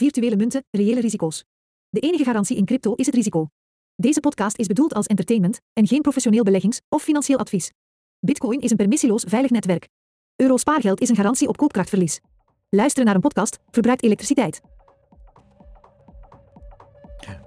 Virtuele 0.00 0.36
munten, 0.36 0.64
reële 0.70 1.00
risico's. 1.00 1.44
De 1.88 2.00
enige 2.00 2.24
garantie 2.24 2.56
in 2.56 2.64
crypto 2.64 2.94
is 2.94 3.06
het 3.06 3.14
risico. 3.14 3.46
Deze 3.94 4.20
podcast 4.20 4.58
is 4.58 4.66
bedoeld 4.66 4.94
als 4.94 5.06
entertainment 5.06 5.60
en 5.72 5.86
geen 5.86 6.00
professioneel 6.00 6.42
beleggings- 6.42 6.80
of 6.88 7.02
financieel 7.02 7.38
advies. 7.38 7.70
Bitcoin 8.18 8.60
is 8.60 8.70
een 8.70 8.76
permissieloos 8.76 9.24
veilig 9.28 9.50
netwerk. 9.50 9.88
Euro 10.36 10.56
spaargeld 10.56 11.00
is 11.00 11.08
een 11.08 11.16
garantie 11.16 11.48
op 11.48 11.56
koopkrachtverlies. 11.56 12.20
Luisteren 12.68 13.06
naar 13.06 13.14
een 13.14 13.20
podcast 13.20 13.58
verbruikt 13.70 14.02
elektriciteit. 14.02 14.60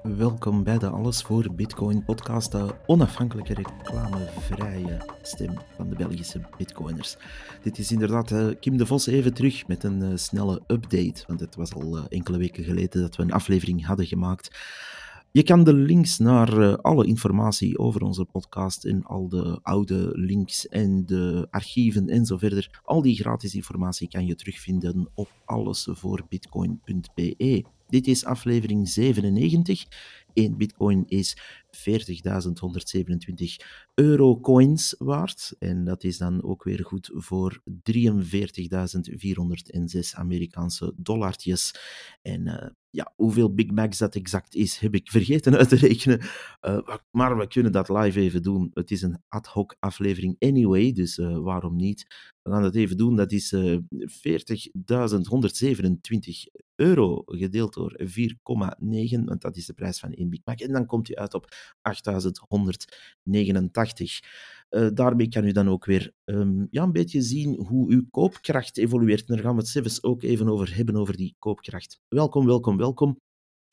Welkom 0.03 0.63
bij 0.63 0.77
de 0.77 0.87
Alles 0.87 1.21
voor 1.21 1.53
Bitcoin 1.53 2.03
podcast, 2.03 2.51
de 2.51 2.75
onafhankelijke 2.85 3.53
reclamevrije 3.53 5.05
stem 5.21 5.53
van 5.75 5.89
de 5.89 5.95
Belgische 5.95 6.41
Bitcoiners. 6.57 7.17
Dit 7.63 7.77
is 7.77 7.91
inderdaad 7.91 8.31
uh, 8.31 8.47
Kim 8.59 8.77
de 8.77 8.85
Vos 8.85 9.07
even 9.07 9.33
terug 9.33 9.67
met 9.67 9.83
een 9.83 10.01
uh, 10.01 10.11
snelle 10.15 10.61
update, 10.67 11.23
want 11.27 11.39
het 11.39 11.55
was 11.55 11.73
al 11.73 11.97
uh, 11.97 12.03
enkele 12.09 12.37
weken 12.37 12.63
geleden 12.63 13.01
dat 13.01 13.15
we 13.15 13.23
een 13.23 13.31
aflevering 13.31 13.85
hadden 13.85 14.05
gemaakt. 14.05 14.57
Je 15.31 15.43
kan 15.43 15.63
de 15.63 15.73
links 15.73 16.17
naar 16.17 16.81
alle 16.81 17.05
informatie 17.05 17.77
over 17.77 18.01
onze 18.01 18.25
podcast 18.25 18.85
en 18.85 19.03
al 19.03 19.29
de 19.29 19.59
oude 19.61 20.09
links 20.13 20.67
en 20.67 21.05
de 21.05 21.47
archieven 21.49 22.09
en 22.09 22.25
zo 22.25 22.37
verder, 22.37 22.81
al 22.83 23.01
die 23.01 23.15
gratis 23.15 23.55
informatie 23.55 24.07
kan 24.07 24.25
je 24.25 24.35
terugvinden 24.35 25.09
op 25.13 25.29
allesvoorbitcoin.be. 25.45 27.77
Dit 27.89 28.07
is 28.07 28.25
aflevering 28.25 28.89
97. 28.89 29.85
1 30.33 30.57
bitcoin 30.57 31.03
is 31.07 31.37
40.127 31.71 31.81
euro 33.93 34.39
coins 34.39 34.95
waard. 34.97 35.55
En 35.59 35.83
dat 35.83 36.03
is 36.03 36.17
dan 36.17 36.43
ook 36.43 36.63
weer 36.63 36.85
goed 36.85 37.09
voor 37.13 37.61
43.406 37.63 37.71
Amerikaanse 40.11 40.93
dollartjes. 40.97 41.73
En 42.21 42.47
uh, 42.47 42.67
ja, 42.91 43.13
hoeveel 43.15 43.53
Big 43.53 43.71
Macs 43.71 43.97
dat 43.97 44.15
exact 44.15 44.55
is, 44.55 44.77
heb 44.77 44.95
ik 44.95 45.11
vergeten 45.11 45.57
uit 45.57 45.69
te 45.69 45.75
rekenen. 45.75 46.19
Uh, 46.61 46.97
maar 47.11 47.37
we 47.37 47.47
kunnen 47.47 47.71
dat 47.71 47.89
live 47.89 48.19
even 48.19 48.43
doen. 48.43 48.71
Het 48.73 48.91
is 48.91 49.01
een 49.01 49.23
ad 49.27 49.47
hoc 49.47 49.75
aflevering 49.79 50.35
anyway, 50.39 50.91
dus 50.91 51.17
uh, 51.17 51.37
waarom 51.37 51.75
niet? 51.75 52.05
We 52.41 52.51
gaan 52.51 52.61
dat 52.61 52.75
even 52.75 52.97
doen. 52.97 53.15
Dat 53.15 53.31
is 53.31 53.55
40.127 53.55 53.61
euro 56.75 57.21
gedeeld 57.25 57.73
door 57.73 57.99
4,9, 58.01 58.07
want 59.25 59.41
dat 59.41 59.55
is 59.55 59.65
de 59.65 59.73
prijs 59.73 59.99
van 59.99 60.13
één 60.13 60.29
Big 60.29 60.41
Mac. 60.43 60.59
En 60.59 60.71
dan 60.71 60.85
komt 60.85 61.09
u 61.09 61.15
uit 61.15 61.33
op 61.33 61.55
8189. 61.81 64.19
Uh, 64.69 64.87
daarmee 64.93 65.29
kan 65.29 65.45
u 65.45 65.51
dan 65.51 65.69
ook 65.69 65.85
weer 65.85 66.11
um, 66.25 66.67
ja, 66.71 66.83
een 66.83 66.91
beetje 66.91 67.21
zien 67.21 67.65
hoe 67.65 67.89
uw 67.89 68.05
koopkracht 68.11 68.77
evolueert. 68.77 69.29
En 69.29 69.35
daar 69.35 69.43
gaan 69.43 69.53
we 69.55 69.59
het 69.59 69.69
zelfs 69.69 70.03
ook 70.03 70.23
even 70.23 70.49
over 70.49 70.75
hebben, 70.75 70.95
over 70.95 71.17
die 71.17 71.35
koopkracht. 71.39 71.99
Welkom, 72.07 72.45
welkom, 72.45 72.77
welkom. 72.77 73.19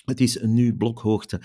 Het 0.04 0.20
is 0.20 0.42
nu 0.42 0.76
blokhoogte 0.76 1.40
828.089. 1.40 1.42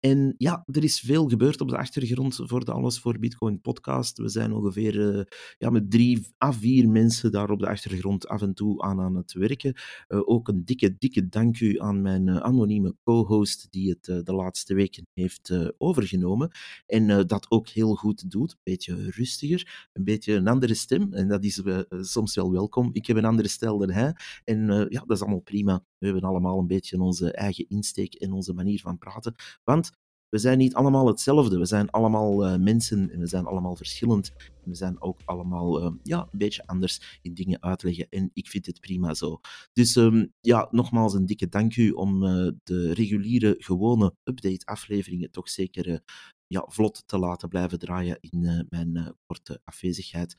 En 0.00 0.34
ja, 0.38 0.64
er 0.66 0.84
is 0.84 1.00
veel 1.00 1.28
gebeurd 1.28 1.60
op 1.60 1.68
de 1.68 1.76
achtergrond 1.76 2.40
voor 2.42 2.64
de 2.64 2.72
Alles 2.72 2.98
voor 2.98 3.18
Bitcoin 3.18 3.60
podcast. 3.60 4.18
We 4.18 4.28
zijn 4.28 4.52
ongeveer 4.52 5.16
uh, 5.16 5.22
ja, 5.58 5.70
met 5.70 5.90
drie 5.90 6.26
à 6.44 6.52
vier 6.52 6.88
mensen 6.88 7.32
daar 7.32 7.50
op 7.50 7.58
de 7.58 7.68
achtergrond 7.68 8.28
af 8.28 8.42
en 8.42 8.54
toe 8.54 8.82
aan 8.82 9.00
aan 9.00 9.14
het 9.14 9.32
werken. 9.32 9.74
Uh, 10.08 10.20
ook 10.24 10.48
een 10.48 10.64
dikke, 10.64 10.96
dikke 10.98 11.28
dank 11.28 11.60
u 11.60 11.80
aan 11.80 12.02
mijn 12.02 12.26
uh, 12.26 12.36
anonieme 12.36 12.94
co-host 13.02 13.66
die 13.70 13.90
het 13.90 14.26
de 14.26 14.32
laatste 14.34 14.74
weken 14.74 15.06
heeft 15.12 15.74
overgenomen. 15.78 16.50
En 16.86 17.26
dat 17.26 17.50
ook 17.50 17.68
heel 17.68 17.94
goed 17.94 18.30
doet. 18.30 18.50
Een 18.52 18.58
beetje 18.62 19.10
rustiger, 19.10 19.88
een 19.92 20.04
beetje 20.04 20.34
een 20.34 20.48
andere 20.48 20.74
stem. 20.74 21.12
En 21.12 21.28
dat 21.28 21.44
is 21.44 21.62
soms 21.88 22.34
wel 22.34 22.52
welkom. 22.52 22.90
Ik 22.92 23.06
heb 23.06 23.16
een 23.16 23.24
andere 23.24 23.48
stijl 23.48 23.78
dan 23.78 23.90
hij. 23.90 24.14
En 24.44 24.66
ja, 24.88 25.00
dat 25.00 25.16
is 25.16 25.20
allemaal 25.20 25.40
prima. 25.40 25.84
We 25.98 26.06
hebben 26.06 26.24
allemaal 26.24 26.58
een 26.58 26.66
beetje 26.66 27.00
onze 27.00 27.32
eigen 27.32 27.68
insteek 27.68 28.14
en 28.14 28.32
onze 28.32 28.52
manier 28.52 28.80
van 28.80 28.98
praten. 28.98 29.34
Want 29.64 29.89
we 30.30 30.38
zijn 30.38 30.58
niet 30.58 30.74
allemaal 30.74 31.06
hetzelfde. 31.06 31.58
We 31.58 31.64
zijn 31.64 31.90
allemaal 31.90 32.46
uh, 32.46 32.56
mensen 32.56 33.10
en 33.10 33.18
we 33.18 33.26
zijn 33.26 33.46
allemaal 33.46 33.76
verschillend. 33.76 34.32
We 34.64 34.74
zijn 34.74 35.02
ook 35.02 35.20
allemaal 35.24 35.82
uh, 35.82 35.92
ja, 36.02 36.20
een 36.20 36.38
beetje 36.38 36.66
anders 36.66 37.18
in 37.22 37.34
dingen 37.34 37.62
uitleggen. 37.62 38.06
En 38.10 38.30
ik 38.32 38.48
vind 38.48 38.66
het 38.66 38.80
prima 38.80 39.14
zo. 39.14 39.40
Dus 39.72 39.96
um, 39.96 40.32
ja, 40.40 40.68
nogmaals 40.70 41.14
een 41.14 41.26
dikke 41.26 41.48
dank 41.48 41.76
u 41.76 41.90
om 41.90 42.22
uh, 42.22 42.50
de 42.62 42.92
reguliere, 42.92 43.54
gewone 43.58 44.14
update-afleveringen 44.24 45.30
toch 45.30 45.48
zeker 45.48 46.02
ja, 46.46 46.64
vlot 46.68 47.02
te 47.06 47.18
laten 47.18 47.48
blijven 47.48 47.78
draaien 47.78 48.18
in 48.20 48.66
mijn 48.68 49.16
korte 49.26 49.60
afwezigheid. 49.64 50.36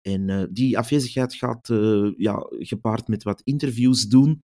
En 0.00 0.48
die 0.52 0.78
afwezigheid 0.78 1.34
gaat 1.34 1.68
ja, 2.16 2.46
gepaard 2.48 3.08
met 3.08 3.22
wat 3.22 3.40
interviews 3.44 4.08
doen. 4.08 4.42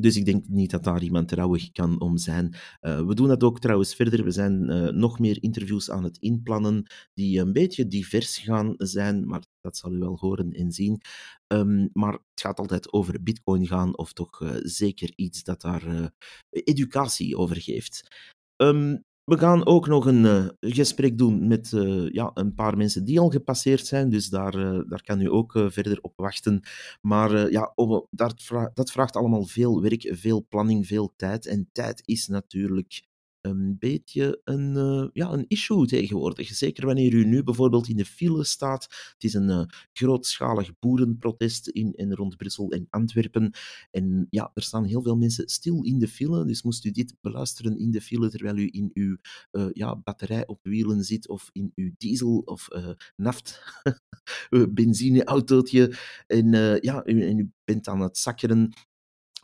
Dus 0.00 0.16
ik 0.16 0.24
denk 0.24 0.48
niet 0.48 0.70
dat 0.70 0.84
daar 0.84 1.02
iemand 1.02 1.28
trouwig 1.28 1.72
kan 1.72 2.00
om 2.00 2.16
zijn. 2.16 2.54
Uh, 2.80 3.06
we 3.06 3.14
doen 3.14 3.28
dat 3.28 3.42
ook 3.42 3.60
trouwens 3.60 3.94
verder. 3.94 4.24
We 4.24 4.30
zijn 4.30 4.70
uh, 4.70 4.88
nog 4.88 5.18
meer 5.18 5.42
interviews 5.42 5.90
aan 5.90 6.04
het 6.04 6.18
inplannen 6.18 6.86
die 7.14 7.40
een 7.40 7.52
beetje 7.52 7.86
divers 7.86 8.38
gaan 8.38 8.74
zijn, 8.76 9.26
maar 9.26 9.42
dat 9.60 9.76
zal 9.76 9.92
u 9.92 9.98
wel 9.98 10.16
horen 10.20 10.52
en 10.52 10.72
zien. 10.72 11.00
Um, 11.46 11.90
maar 11.92 12.12
het 12.12 12.40
gaat 12.40 12.58
altijd 12.58 12.92
over 12.92 13.22
Bitcoin 13.22 13.66
gaan, 13.66 13.98
of 13.98 14.12
toch 14.12 14.40
uh, 14.40 14.50
zeker 14.62 15.12
iets 15.16 15.42
dat 15.42 15.60
daar 15.60 16.12
educatie 16.50 17.36
over 17.36 17.60
geeft. 17.60 18.08
Um, 18.56 19.04
we 19.24 19.38
gaan 19.38 19.66
ook 19.66 19.86
nog 19.86 20.06
een 20.06 20.24
uh, 20.24 20.48
gesprek 20.60 21.18
doen 21.18 21.46
met 21.46 21.72
uh, 21.72 22.10
ja, 22.10 22.30
een 22.34 22.54
paar 22.54 22.76
mensen 22.76 23.04
die 23.04 23.20
al 23.20 23.28
gepasseerd 23.28 23.86
zijn, 23.86 24.10
dus 24.10 24.28
daar, 24.28 24.54
uh, 24.54 24.80
daar 24.88 25.02
kan 25.02 25.20
u 25.20 25.30
ook 25.30 25.52
verder 25.52 25.98
op 26.00 26.12
wachten. 26.16 26.62
Maar 27.00 27.50
ja, 27.50 27.72
dat, 28.10 28.50
dat 28.74 28.90
vraagt 28.90 29.16
allemaal 29.16 29.44
veel 29.44 29.82
werk, 29.82 30.10
veel 30.12 30.46
planning, 30.48 30.86
veel 30.86 31.12
tijd. 31.16 31.46
En 31.46 31.68
tijd 31.72 32.02
is 32.04 32.26
natuurlijk 32.28 33.02
een 33.44 33.76
beetje 33.78 34.40
een, 34.44 34.76
uh, 34.76 35.08
ja, 35.12 35.32
een 35.32 35.44
issue 35.48 35.86
tegenwoordig. 35.86 36.48
Zeker 36.48 36.86
wanneer 36.86 37.12
u 37.12 37.24
nu 37.24 37.42
bijvoorbeeld 37.42 37.88
in 37.88 37.96
de 37.96 38.04
file 38.04 38.44
staat. 38.44 38.82
Het 39.12 39.24
is 39.24 39.34
een 39.34 39.48
uh, 39.48 39.62
grootschalig 39.92 40.78
boerenprotest 40.78 41.68
in 41.68 41.94
en 41.94 42.14
rond 42.14 42.36
Brussel 42.36 42.70
en 42.70 42.86
Antwerpen. 42.90 43.54
En 43.90 44.26
ja, 44.30 44.50
er 44.54 44.62
staan 44.62 44.84
heel 44.84 45.02
veel 45.02 45.16
mensen 45.16 45.48
stil 45.48 45.82
in 45.82 45.98
de 45.98 46.08
file. 46.08 46.44
Dus 46.44 46.62
moest 46.62 46.84
u 46.84 46.90
dit 46.90 47.14
beluisteren 47.20 47.78
in 47.78 47.90
de 47.90 48.00
file 48.00 48.30
terwijl 48.30 48.56
u 48.56 48.68
in 48.72 48.90
uw 48.94 49.16
uh, 49.52 49.66
ja, 49.72 49.96
batterij 49.96 50.46
op 50.46 50.58
wielen 50.62 51.04
zit 51.04 51.28
of 51.28 51.48
in 51.52 51.72
uw 51.74 51.90
diesel 51.96 52.38
of 52.44 52.68
naft 53.16 53.62
benzineautootje. 54.74 55.96
En 56.26 56.50
ja, 56.80 57.06
u, 57.06 57.22
en 57.22 57.38
u 57.38 57.50
bent 57.64 57.88
aan 57.88 58.00
het 58.00 58.18
zakkeren 58.18 58.72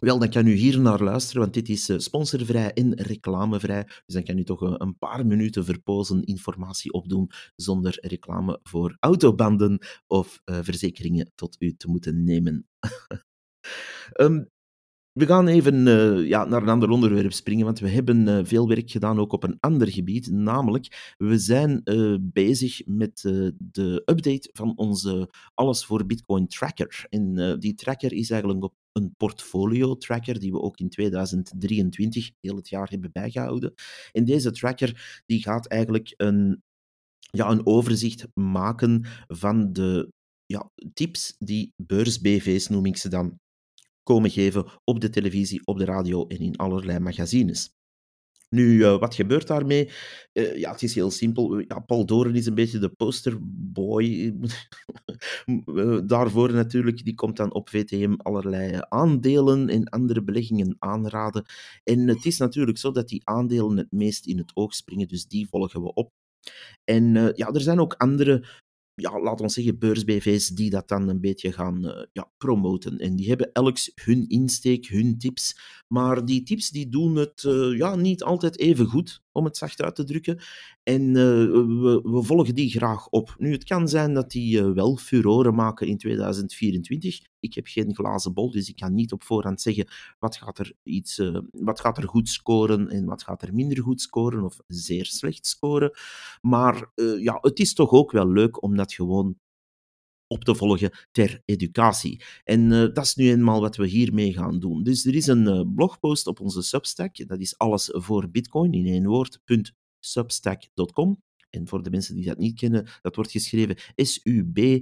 wel, 0.01 0.19
dan 0.19 0.31
kan 0.31 0.47
u 0.47 0.53
hier 0.53 0.81
naar 0.81 1.03
luisteren, 1.03 1.41
want 1.41 1.55
dit 1.55 1.69
is 1.69 1.89
eh, 1.89 1.99
sponsorvrij 1.99 2.73
en 2.73 2.95
reclamevrij. 2.95 3.85
Dus 3.85 4.15
dan 4.15 4.25
kan 4.25 4.39
u 4.39 4.45
toch 4.45 4.63
eh, 4.63 4.75
een 4.77 4.99
paar 4.99 5.27
minuten 5.27 5.65
verpozen 5.65 6.25
informatie 6.25 6.93
opdoen 6.93 7.31
zonder 7.57 7.99
reclame 8.01 8.61
voor 8.63 8.97
autobanden 9.01 9.79
of 10.07 10.41
uh, 10.45 10.59
verzekeringen 10.63 11.33
tot 11.35 11.57
u 11.59 11.77
te 11.77 11.89
moeten 11.89 12.25
nemen. 12.25 12.67
um, 14.21 14.49
we 15.13 15.27
gaan 15.27 15.47
even 15.47 15.87
uh, 15.87 16.29
ja, 16.29 16.45
naar 16.45 16.63
een 16.63 16.69
ander 16.69 16.89
onderwerp 16.89 17.33
springen, 17.33 17.65
want 17.65 17.79
we 17.79 17.89
hebben 17.89 18.27
uh, 18.27 18.41
veel 18.43 18.69
werk 18.69 18.91
gedaan 18.91 19.19
ook 19.19 19.33
op 19.33 19.43
een 19.43 19.57
ander 19.61 19.91
gebied. 19.91 20.31
Namelijk, 20.31 21.15
we 21.17 21.39
zijn 21.39 21.81
uh, 21.85 22.17
bezig 22.21 22.87
met 22.87 23.21
de 23.59 24.03
update 24.05 24.51
van 24.53 24.77
onze 24.77 25.31
Alles 25.55 25.85
voor 25.85 26.07
Bitcoin 26.07 26.47
tracker. 26.47 27.07
En 27.09 27.57
die 27.59 27.75
tracker 27.75 28.13
is 28.13 28.31
eigenlijk 28.31 28.65
op 28.65 28.75
een 28.93 29.15
portfolio 29.17 29.97
tracker 29.97 30.41
die 30.41 30.53
we 30.53 30.61
ook 30.61 30.79
in 30.79 30.89
2023 30.89 32.31
heel 32.41 32.57
het 32.57 32.69
jaar 32.69 32.89
hebben 32.89 33.13
bijgehouden. 33.13 33.75
En 34.13 34.25
deze 34.25 34.51
tracker 34.51 35.23
die 35.27 35.43
gaat 35.43 35.67
eigenlijk 35.67 36.15
een, 36.17 36.63
ja, 37.31 37.51
een 37.51 37.67
overzicht 37.67 38.27
maken 38.35 39.05
van 39.27 39.73
de 39.73 40.13
ja, 40.47 40.71
tips 40.93 41.35
die 41.39 41.73
beurs-BV's, 41.77 42.69
noem 42.69 42.87
ik 42.87 42.97
ze 42.97 43.09
dan, 43.09 43.39
komen 44.11 44.31
geven 44.31 44.67
op 44.85 45.01
de 45.01 45.11
televisie, 45.11 45.67
op 45.67 45.79
de 45.79 45.85
radio 45.85 46.27
en 46.27 46.39
in 46.39 46.57
allerlei 46.57 46.99
magazines. 46.99 47.75
Nu, 48.49 48.65
uh, 48.65 48.99
wat 48.99 49.15
gebeurt 49.15 49.47
daarmee? 49.47 49.91
Uh, 50.33 50.57
ja, 50.57 50.71
het 50.71 50.83
is 50.83 50.95
heel 50.95 51.11
simpel. 51.11 51.59
Ja, 51.59 51.79
Paul 51.79 52.07
Doren 52.07 52.35
is 52.35 52.47
een 52.47 52.55
beetje 52.55 52.79
de 52.79 52.89
posterboy. 52.89 54.35
Daarvoor 56.07 56.53
natuurlijk, 56.53 57.05
die 57.05 57.15
komt 57.15 57.37
dan 57.37 57.55
op 57.55 57.69
VTM 57.69 58.15
allerlei 58.17 58.81
aandelen 58.89 59.69
en 59.69 59.85
andere 59.85 60.23
beleggingen 60.23 60.77
aanraden. 60.79 61.45
En 61.85 62.09
het 62.09 62.25
is 62.25 62.39
natuurlijk 62.39 62.79
zo 62.79 62.91
dat 62.91 63.09
die 63.09 63.21
aandelen 63.25 63.77
het 63.77 63.93
meest 63.93 64.27
in 64.27 64.39
het 64.39 64.51
oog 64.55 64.75
springen, 64.75 65.09
dus 65.09 65.27
die 65.27 65.49
volgen 65.49 65.83
we 65.83 65.93
op. 65.95 66.13
En 66.85 67.13
ja, 67.35 67.49
er 67.49 67.61
zijn 67.61 67.81
ook 67.81 67.95
andere 67.95 68.45
ja, 69.01 69.21
laten 69.21 69.47
we 69.47 69.53
zeggen, 69.53 69.79
beursbv's 69.79 70.49
die 70.49 70.71
dat 70.71 70.89
dan 70.89 71.09
een 71.09 71.21
beetje 71.21 71.53
gaan 71.53 71.87
uh, 71.87 72.03
ja, 72.13 72.31
promoten. 72.39 72.99
En 72.99 73.17
die 73.17 73.29
hebben 73.29 73.53
elks 73.53 73.93
hun 73.95 74.29
insteek, 74.29 74.87
hun 74.87 75.19
tips. 75.19 75.59
Maar 75.89 76.25
die 76.25 76.43
tips 76.43 76.71
die 76.71 76.89
doen 76.89 77.17
het 77.17 77.43
uh, 77.43 77.77
ja, 77.77 77.97
niet 77.97 78.23
altijd 78.23 78.59
even 78.59 78.87
goed, 78.87 79.23
om 79.33 79.45
het 79.45 79.57
zacht 79.57 79.83
uit 79.83 79.95
te 79.95 80.05
drukken. 80.05 80.41
En 80.91 81.03
uh, 81.03 81.15
we, 82.03 82.21
volgen 82.23 82.55
die 82.55 82.71
graag 82.71 83.09
op. 83.09 83.35
Nu, 83.39 83.53
het 83.53 83.65
kan 83.65 83.89
zijn 83.89 84.15
dat 84.15 84.31
die 84.31 84.61
uh, 84.61 84.73
wel 84.73 84.97
furoren 84.97 85.55
maken 85.55 85.87
in 85.87 85.99
2024. 85.99 87.21
Ik 87.41 87.55
heb 87.55 87.67
geen 87.67 87.95
glazen 87.95 88.35
bol, 88.35 88.51
dus 88.51 88.69
ik 88.69 88.77
kan 88.77 88.95
niet 88.95 89.13
op 89.13 89.23
voorhand 89.23 89.61
zeggen 89.61 89.89
wat 90.19 90.37
gaat 90.37 90.59
er, 90.59 90.73
iets, 90.83 91.19
uh, 91.19 91.39
wat 91.51 91.81
gaat 91.81 91.99
er 91.99 92.09
goed 92.09 92.29
scoren 92.29 92.89
en 92.89 93.05
wat 93.05 93.23
gaat 93.23 93.43
er 93.43 93.55
minder 93.55 93.83
goed 93.83 94.01
scoren 94.01 94.43
of 94.43 94.59
zeer 94.67 95.07
slecht 95.07 95.47
scoren. 95.47 95.91
Maar 96.41 96.91
ja, 97.19 97.39
het 97.41 97.59
is 97.59 97.75
toch 97.75 97.91
ook 97.91 98.11
wel 98.11 98.29
leuk 98.29 98.63
om 98.63 98.77
dat 98.77 98.93
gewoon 98.93 99.39
op 100.27 100.45
te 100.45 100.55
volgen 100.55 100.91
ter 101.13 101.43
educatie. 101.45 102.23
En 102.45 102.69
dat 102.69 103.05
is 103.05 103.15
nu 103.15 103.31
eenmaal 103.31 103.61
wat 103.61 103.77
we 103.77 103.87
hiermee 103.87 104.33
gaan 104.33 104.59
doen. 104.59 104.83
Dus 104.83 105.07
er 105.07 105.15
is 105.15 105.27
een 105.27 105.73
blogpost 105.75 106.27
op 106.27 106.41
onze 106.41 106.63
Substack, 106.63 107.29
dat 107.29 107.41
is 107.41 107.59
alles 107.59 107.89
voor 107.93 108.31
Bitcoin 108.31 108.73
in 108.73 108.87
één 108.87 109.07
woord, 109.07 109.41
.substack.com. 110.01 111.23
En 111.51 111.69
voor 111.69 111.83
de 111.83 111.91
mensen 111.91 112.15
die 112.15 112.25
dat 112.25 112.39
niet 112.39 112.59
kennen, 112.59 112.89
dat 113.03 113.17
wordt 113.17 113.31
geschreven 113.31 113.77
S-U-B-S-T-A-C-K.com. 113.95 114.79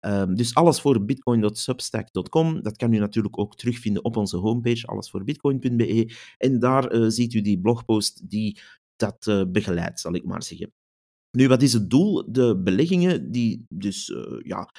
Um, 0.00 0.34
dus 0.34 0.54
alles 0.54 0.80
voor 0.80 1.04
bitcoin.substack.com. 1.04 2.62
Dat 2.62 2.76
kan 2.76 2.92
u 2.92 2.98
natuurlijk 2.98 3.38
ook 3.38 3.56
terugvinden 3.56 4.04
op 4.04 4.16
onze 4.16 4.36
homepage, 4.36 4.86
allesvoorbitcoin.be. 4.86 6.14
En 6.38 6.58
daar 6.58 6.94
uh, 6.94 7.08
ziet 7.08 7.34
u 7.34 7.40
die 7.40 7.60
blogpost 7.60 8.30
die 8.30 8.60
dat 8.96 9.26
uh, 9.26 9.42
begeleidt, 9.48 10.00
zal 10.00 10.14
ik 10.14 10.24
maar 10.24 10.42
zeggen. 10.42 10.72
Nu, 11.30 11.48
wat 11.48 11.62
is 11.62 11.72
het 11.72 11.90
doel? 11.90 12.32
De 12.32 12.60
beleggingen 12.62 13.30
die 13.30 13.66
dus 13.68 14.08
uh, 14.08 14.40
ja, 14.42 14.70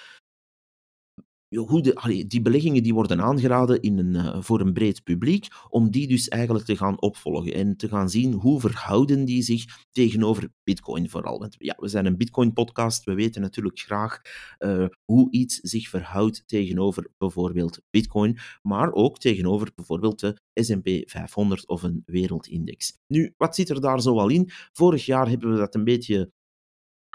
die 1.49 2.41
beleggingen 2.41 2.83
die 2.83 2.93
worden 2.93 3.21
aangeraden 3.21 3.81
in 3.81 3.97
een, 3.97 4.13
uh, 4.13 4.41
voor 4.41 4.59
een 4.59 4.73
breed 4.73 5.03
publiek, 5.03 5.47
om 5.69 5.91
die 5.91 6.07
dus 6.07 6.27
eigenlijk 6.27 6.65
te 6.65 6.77
gaan 6.77 7.01
opvolgen 7.01 7.53
en 7.53 7.77
te 7.77 7.87
gaan 7.87 8.09
zien 8.09 8.33
hoe 8.33 8.59
verhouden 8.59 9.25
die 9.25 9.41
zich 9.41 9.65
tegenover 9.91 10.49
bitcoin 10.63 11.09
vooral. 11.09 11.39
Want 11.39 11.55
ja, 11.57 11.75
we 11.79 11.87
zijn 11.87 12.05
een 12.05 12.17
bitcoin-podcast, 12.17 13.03
we 13.03 13.13
weten 13.13 13.41
natuurlijk 13.41 13.79
graag 13.79 14.21
uh, 14.59 14.85
hoe 15.05 15.31
iets 15.31 15.55
zich 15.55 15.89
verhoudt 15.89 16.43
tegenover 16.45 17.09
bijvoorbeeld 17.17 17.79
bitcoin, 17.89 18.37
maar 18.61 18.91
ook 18.91 19.19
tegenover 19.19 19.71
bijvoorbeeld 19.75 20.19
de 20.19 20.37
S&P 20.53 21.09
500 21.09 21.67
of 21.67 21.83
een 21.83 22.03
wereldindex. 22.05 22.97
Nu, 23.07 23.33
wat 23.37 23.55
zit 23.55 23.69
er 23.69 23.81
daar 23.81 24.01
zo 24.01 24.19
al 24.19 24.29
in? 24.29 24.49
Vorig 24.71 25.05
jaar 25.05 25.29
hebben 25.29 25.51
we 25.51 25.57
dat 25.57 25.75
een 25.75 25.83
beetje 25.83 26.31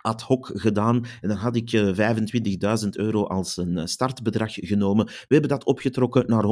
ad 0.04 0.22
hoc 0.22 0.50
gedaan. 0.54 1.04
En 1.20 1.28
dan 1.28 1.36
had 1.36 1.56
ik 1.56 1.70
25.000 1.70 2.96
eh, 2.96 3.04
euro 3.04 3.24
als 3.24 3.56
een 3.56 3.78
eh, 3.78 3.86
startbedrag 3.86 4.52
genomen. 4.54 5.06
We 5.06 5.12
hebben 5.28 5.50
dat 5.50 5.64
opgetrokken 5.64 6.24
naar 6.26 6.44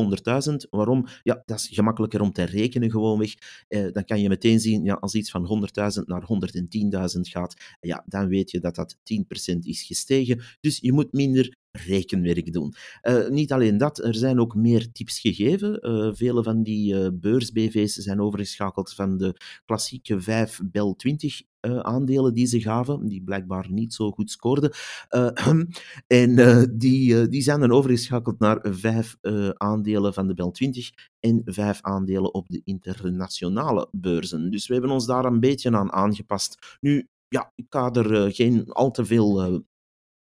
100.000. 0.50 0.56
Waarom? 0.70 1.06
Ja, 1.22 1.42
dat 1.46 1.58
is 1.58 1.68
gemakkelijker 1.72 2.20
om 2.20 2.32
te 2.32 2.44
rekenen 2.44 2.90
gewoonweg. 2.90 3.34
Eh, 3.68 3.92
dan 3.92 4.04
kan 4.04 4.20
je 4.20 4.28
meteen 4.28 4.60
zien, 4.60 4.84
ja, 4.84 4.94
als 4.94 5.14
iets 5.14 5.30
van 5.30 5.44
100.000 5.44 6.06
naar 6.06 6.22
110.000 6.22 7.28
gaat, 7.28 7.76
ja, 7.80 8.04
dan 8.06 8.28
weet 8.28 8.50
je 8.50 8.60
dat 8.60 8.74
dat 8.74 8.96
10% 9.02 9.66
is 9.66 9.82
gestegen. 9.82 10.40
Dus 10.60 10.78
je 10.80 10.92
moet 10.92 11.12
minder 11.12 11.56
rekenwerk 11.72 12.52
doen. 12.52 12.74
Uh, 13.02 13.28
niet 13.28 13.52
alleen 13.52 13.76
dat, 13.76 13.98
er 13.98 14.14
zijn 14.14 14.40
ook 14.40 14.54
meer 14.54 14.92
tips 14.92 15.20
gegeven. 15.20 15.88
Uh, 15.88 16.10
vele 16.12 16.42
van 16.42 16.62
die 16.62 16.94
uh, 16.94 17.08
beurs-BV's 17.12 17.94
zijn 17.94 18.20
overgeschakeld 18.20 18.92
van 18.92 19.16
de 19.16 19.36
klassieke 19.64 20.20
5 20.20 20.60
Bel 20.64 20.96
20 20.96 21.42
uh, 21.60 21.78
aandelen 21.78 22.34
die 22.34 22.46
ze 22.46 22.60
gaven, 22.60 23.08
die 23.08 23.22
blijkbaar 23.22 23.66
niet 23.70 23.94
zo 23.94 24.10
goed 24.10 24.30
scoorden. 24.30 24.70
En 26.06 26.36
die, 26.78 27.28
die 27.28 27.42
zijn 27.42 27.60
dan 27.60 27.72
overgeschakeld 27.72 28.38
naar 28.38 28.58
vijf 28.62 29.16
aandelen 29.56 30.14
van 30.14 30.26
de 30.26 30.34
Bel 30.34 30.50
20 30.50 30.90
en 31.20 31.42
vijf 31.44 31.78
aandelen 31.80 32.34
op 32.34 32.48
de 32.48 32.60
internationale 32.64 33.88
beurzen. 33.90 34.50
Dus 34.50 34.66
we 34.66 34.72
hebben 34.72 34.90
ons 34.90 35.06
daar 35.06 35.24
een 35.24 35.40
beetje 35.40 35.76
aan 35.76 35.92
aangepast. 35.92 36.78
Nu, 36.80 37.08
ja, 37.28 37.52
ik 37.54 37.66
ga 37.68 37.90
er 37.90 38.32
geen 38.32 38.72
al 38.72 38.90
te 38.90 39.04
veel 39.04 39.62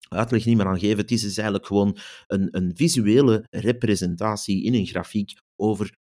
uitleg 0.08 0.44
niet 0.44 0.56
meer 0.56 0.66
aan 0.66 0.78
geven. 0.78 0.98
Het 0.98 1.10
is 1.10 1.22
dus 1.22 1.36
eigenlijk 1.36 1.66
gewoon 1.66 1.96
een, 2.26 2.48
een 2.50 2.70
visuele 2.74 3.46
representatie 3.50 4.62
in 4.64 4.74
een 4.74 4.86
grafiek 4.86 5.40
over 5.56 5.96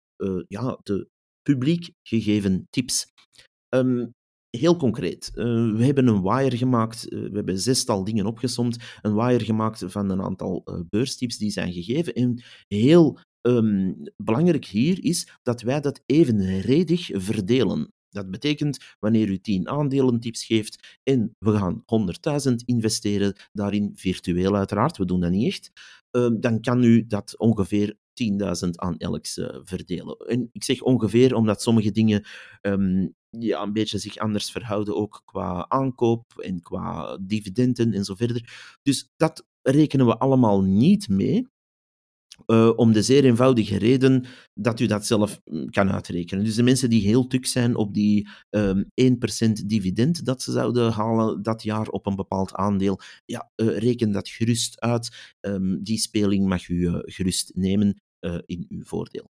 ja, 0.48 0.78
de 0.82 1.08
publiek 1.42 1.90
gegeven 2.02 2.66
tips. 2.70 3.06
Um, 3.74 4.12
heel 4.50 4.76
concreet. 4.76 5.30
Uh, 5.34 5.44
we 5.76 5.84
hebben 5.84 6.06
een 6.06 6.22
wire 6.22 6.56
gemaakt. 6.56 7.12
Uh, 7.12 7.22
we 7.28 7.34
hebben 7.34 7.58
zestal 7.58 8.04
dingen 8.04 8.26
opgesomd. 8.26 8.76
Een 9.02 9.14
wire 9.14 9.44
gemaakt 9.44 9.84
van 9.86 10.10
een 10.10 10.22
aantal 10.22 10.84
beurstips 10.88 11.38
die 11.38 11.50
zijn 11.50 11.72
gegeven. 11.72 12.14
En 12.14 12.42
heel 12.66 13.18
um, 13.46 13.96
belangrijk 14.16 14.64
hier 14.64 15.04
is 15.04 15.28
dat 15.42 15.62
wij 15.62 15.80
dat 15.80 16.02
evenredig 16.06 17.10
verdelen. 17.12 17.92
Dat 18.14 18.30
betekent, 18.30 18.78
wanneer 18.98 19.28
u 19.28 19.38
10 19.38 19.68
aandelentips 19.68 20.44
geeft 20.44 20.98
en 21.02 21.36
we 21.38 21.56
gaan 21.56 21.84
100.000 22.48 22.54
investeren, 22.64 23.36
daarin 23.52 23.92
virtueel 23.94 24.56
uiteraard, 24.56 24.96
we 24.96 25.04
doen 25.04 25.20
dat 25.20 25.30
niet 25.30 25.46
echt, 25.46 25.70
dan 26.40 26.60
kan 26.60 26.82
u 26.82 27.06
dat 27.06 27.38
ongeveer 27.38 27.96
10.000 28.64 28.70
aan 28.70 28.96
elks 28.96 29.38
uh, 29.38 29.58
verdelen. 29.62 30.16
En 30.16 30.48
ik 30.52 30.64
zeg 30.64 30.82
ongeveer 30.82 31.34
omdat 31.34 31.62
sommige 31.62 31.90
dingen 31.90 32.24
um, 32.62 33.14
ja, 33.30 33.62
een 33.62 33.72
beetje 33.72 33.98
zich 33.98 34.16
anders 34.16 34.50
verhouden, 34.50 34.96
ook 34.96 35.22
qua 35.24 35.68
aankoop 35.68 36.38
en 36.38 36.60
qua 36.60 37.18
dividenden 37.20 37.92
en 37.92 38.04
zo 38.04 38.14
verder. 38.14 38.76
Dus 38.82 39.10
dat 39.16 39.46
rekenen 39.62 40.06
we 40.06 40.18
allemaal 40.18 40.62
niet 40.62 41.08
mee. 41.08 41.46
Uh, 42.46 42.72
om 42.76 42.92
de 42.92 43.02
zeer 43.02 43.24
eenvoudige 43.24 43.78
reden 43.78 44.24
dat 44.54 44.80
u 44.80 44.86
dat 44.86 45.06
zelf 45.06 45.40
mm, 45.44 45.70
kan 45.70 45.92
uitrekenen. 45.92 46.44
Dus 46.44 46.54
de 46.54 46.62
mensen 46.62 46.90
die 46.90 47.06
heel 47.06 47.26
tuk 47.26 47.46
zijn 47.46 47.76
op 47.76 47.94
die 47.94 48.28
um, 48.50 48.90
ehm, 48.94 49.48
1% 49.50 49.66
dividend 49.66 50.24
dat 50.24 50.42
ze 50.42 50.52
zouden 50.52 50.92
halen 50.92 51.42
dat 51.42 51.62
jaar 51.62 51.88
op 51.88 52.06
een 52.06 52.16
bepaald 52.16 52.54
aandeel, 52.54 53.00
ja, 53.24 53.50
uh, 53.56 53.78
reken 53.78 54.12
dat 54.12 54.28
gerust 54.28 54.80
uit. 54.80 55.34
Um, 55.40 55.82
die 55.82 55.98
speling 55.98 56.46
mag 56.46 56.68
u 56.68 56.74
uh, 56.74 56.98
gerust 57.00 57.52
nemen 57.54 58.02
in 58.46 58.66
uw 58.68 58.84
voordeel. 58.84 59.30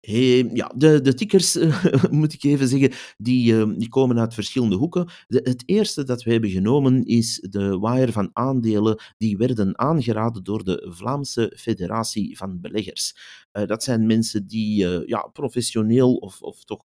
Hey, 0.00 0.50
ja, 0.52 0.72
de, 0.76 1.00
de 1.00 1.14
tickers, 1.14 1.58
moet 2.10 2.32
ik 2.32 2.44
even 2.44 2.68
zeggen, 2.68 2.92
die, 3.18 3.52
uh, 3.52 3.72
die 3.76 3.88
komen 3.88 4.18
uit 4.18 4.34
verschillende 4.34 4.76
hoeken. 4.76 5.08
Het 5.26 5.62
eerste 5.66 6.04
dat 6.04 6.22
we 6.22 6.32
hebben 6.32 6.50
genomen 6.50 7.04
is 7.04 7.46
de 7.50 7.78
wire 7.78 8.12
van 8.12 8.30
aandelen 8.32 9.02
die 9.16 9.36
werden 9.36 9.78
aangeraden 9.78 10.44
door 10.44 10.64
de 10.64 10.86
Vlaamse 10.90 11.52
Federatie 11.56 12.36
van 12.36 12.60
Beleggers. 12.60 13.14
Uh, 13.52 13.66
dat 13.66 13.82
zijn 13.82 14.06
mensen 14.06 14.46
die 14.46 14.84
uh, 14.84 15.06
ja, 15.06 15.20
professioneel 15.32 16.14
of, 16.14 16.42
of 16.42 16.64
toch 16.64 16.84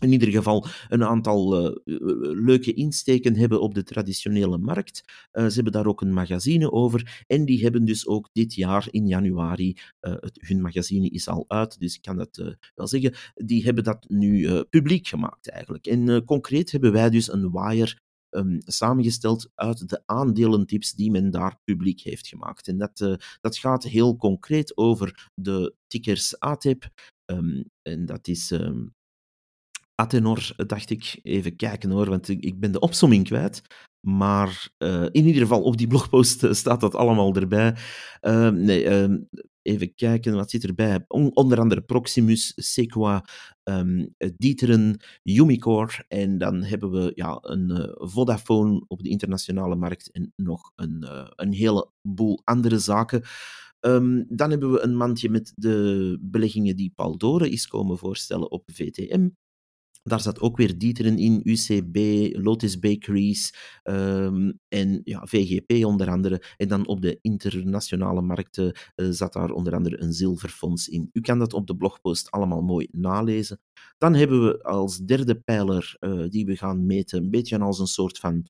in 0.00 0.12
ieder 0.12 0.28
geval 0.28 0.66
een 0.88 1.04
aantal 1.04 1.64
uh, 1.64 1.76
leuke 2.44 2.72
insteken 2.72 3.36
hebben 3.36 3.60
op 3.60 3.74
de 3.74 3.82
traditionele 3.82 4.58
markt. 4.58 5.02
Uh, 5.32 5.46
ze 5.46 5.54
hebben 5.54 5.72
daar 5.72 5.86
ook 5.86 6.00
een 6.00 6.12
magazine 6.12 6.72
over. 6.72 7.24
En 7.26 7.44
die 7.44 7.62
hebben 7.62 7.84
dus 7.84 8.06
ook 8.06 8.28
dit 8.32 8.54
jaar 8.54 8.88
in 8.90 9.06
januari, 9.06 9.76
uh, 10.00 10.12
het, 10.20 10.38
hun 10.46 10.60
magazine 10.60 11.08
is 11.08 11.28
al 11.28 11.44
uit, 11.48 11.78
dus 11.78 11.94
ik 11.94 12.02
kan 12.02 12.16
dat 12.16 12.54
wel 12.74 12.86
zeggen, 12.86 13.14
die 13.34 13.64
hebben 13.64 13.84
dat 13.84 14.04
nu 14.08 14.62
publiek 14.62 15.06
gemaakt 15.08 15.50
eigenlijk. 15.50 15.86
En 15.86 16.24
concreet 16.24 16.72
hebben 16.72 16.92
wij 16.92 17.10
dus 17.10 17.32
een 17.32 17.50
wire 17.50 17.98
um, 18.30 18.58
samengesteld 18.60 19.50
uit 19.54 19.88
de 19.88 20.02
aandelentips 20.06 20.92
die 20.92 21.10
men 21.10 21.30
daar 21.30 21.60
publiek 21.64 22.00
heeft 22.00 22.26
gemaakt. 22.26 22.68
En 22.68 22.78
dat, 22.78 23.18
dat 23.40 23.56
gaat 23.56 23.84
heel 23.84 24.16
concreet 24.16 24.76
over 24.76 25.30
de 25.34 25.74
tickers 25.86 26.38
ATEP. 26.38 26.90
Um, 27.30 27.64
en 27.82 28.06
dat 28.06 28.28
is 28.28 28.50
um, 28.50 28.92
Atenor, 29.94 30.52
dacht 30.56 30.90
ik. 30.90 31.20
Even 31.22 31.56
kijken 31.56 31.90
hoor, 31.90 32.08
want 32.08 32.28
ik 32.28 32.60
ben 32.60 32.72
de 32.72 32.80
opsomming 32.80 33.24
kwijt. 33.24 33.62
Maar 34.06 34.70
uh, 34.78 35.02
in 35.02 35.26
ieder 35.26 35.42
geval, 35.42 35.62
op 35.62 35.76
die 35.76 35.86
blogpost 35.86 36.44
eh, 36.44 36.52
staat 36.52 36.80
dat 36.80 36.94
allemaal 36.94 37.34
erbij. 37.34 37.76
Uh, 38.20 38.48
nee, 38.48 39.08
uh, 39.08 39.16
even 39.62 39.94
kijken, 39.94 40.34
wat 40.34 40.50
zit 40.50 40.64
erbij? 40.64 41.04
onder 41.08 41.58
andere 41.58 41.80
Proximus, 41.80 42.52
Sequa, 42.56 43.24
um, 43.62 44.14
Dieteren, 44.36 45.00
Umicore. 45.22 46.04
En 46.08 46.38
dan 46.38 46.62
hebben 46.62 46.90
we 46.90 47.12
ja, 47.14 47.38
een 47.40 47.94
Vodafone 47.94 48.84
op 48.88 49.02
de 49.02 49.08
internationale 49.08 49.76
markt 49.76 50.10
en 50.10 50.32
nog 50.36 50.72
een, 50.74 51.06
een 51.36 51.52
heleboel 51.52 52.40
andere 52.44 52.78
zaken. 52.78 53.22
Dan 54.28 54.50
hebben 54.50 54.72
we 54.72 54.80
een 54.80 54.96
mandje 54.96 55.30
met 55.30 55.52
de 55.56 56.18
beleggingen 56.20 56.76
die 56.76 56.92
Paul 56.94 57.42
is 57.44 57.66
komen 57.66 57.98
voorstellen 57.98 58.50
op 58.50 58.62
VTM. 58.72 59.28
Daar 60.02 60.20
zat 60.20 60.40
ook 60.40 60.56
weer 60.56 60.78
Dieteren 60.78 61.18
in, 61.18 61.40
UCB, 61.44 61.96
Lotus 62.36 62.78
Bakeries 62.78 63.54
um, 63.84 64.58
en 64.68 65.00
ja, 65.04 65.26
VGP 65.26 65.84
onder 65.84 66.10
andere. 66.10 66.42
En 66.56 66.68
dan 66.68 66.86
op 66.86 67.02
de 67.02 67.18
internationale 67.20 68.22
markten 68.22 68.76
uh, 68.96 69.06
zat 69.10 69.32
daar 69.32 69.50
onder 69.50 69.74
andere 69.74 70.02
een 70.02 70.12
zilverfonds 70.12 70.88
in. 70.88 71.10
U 71.12 71.20
kan 71.20 71.38
dat 71.38 71.52
op 71.52 71.66
de 71.66 71.76
blogpost 71.76 72.30
allemaal 72.30 72.62
mooi 72.62 72.88
nalezen. 72.90 73.60
Dan 73.98 74.14
hebben 74.14 74.44
we 74.44 74.62
als 74.62 74.98
derde 74.98 75.40
pijler 75.40 75.96
uh, 76.00 76.28
die 76.28 76.46
we 76.46 76.56
gaan 76.56 76.86
meten, 76.86 77.22
een 77.22 77.30
beetje 77.30 77.58
als 77.58 77.78
een 77.78 77.86
soort 77.86 78.18
van 78.18 78.46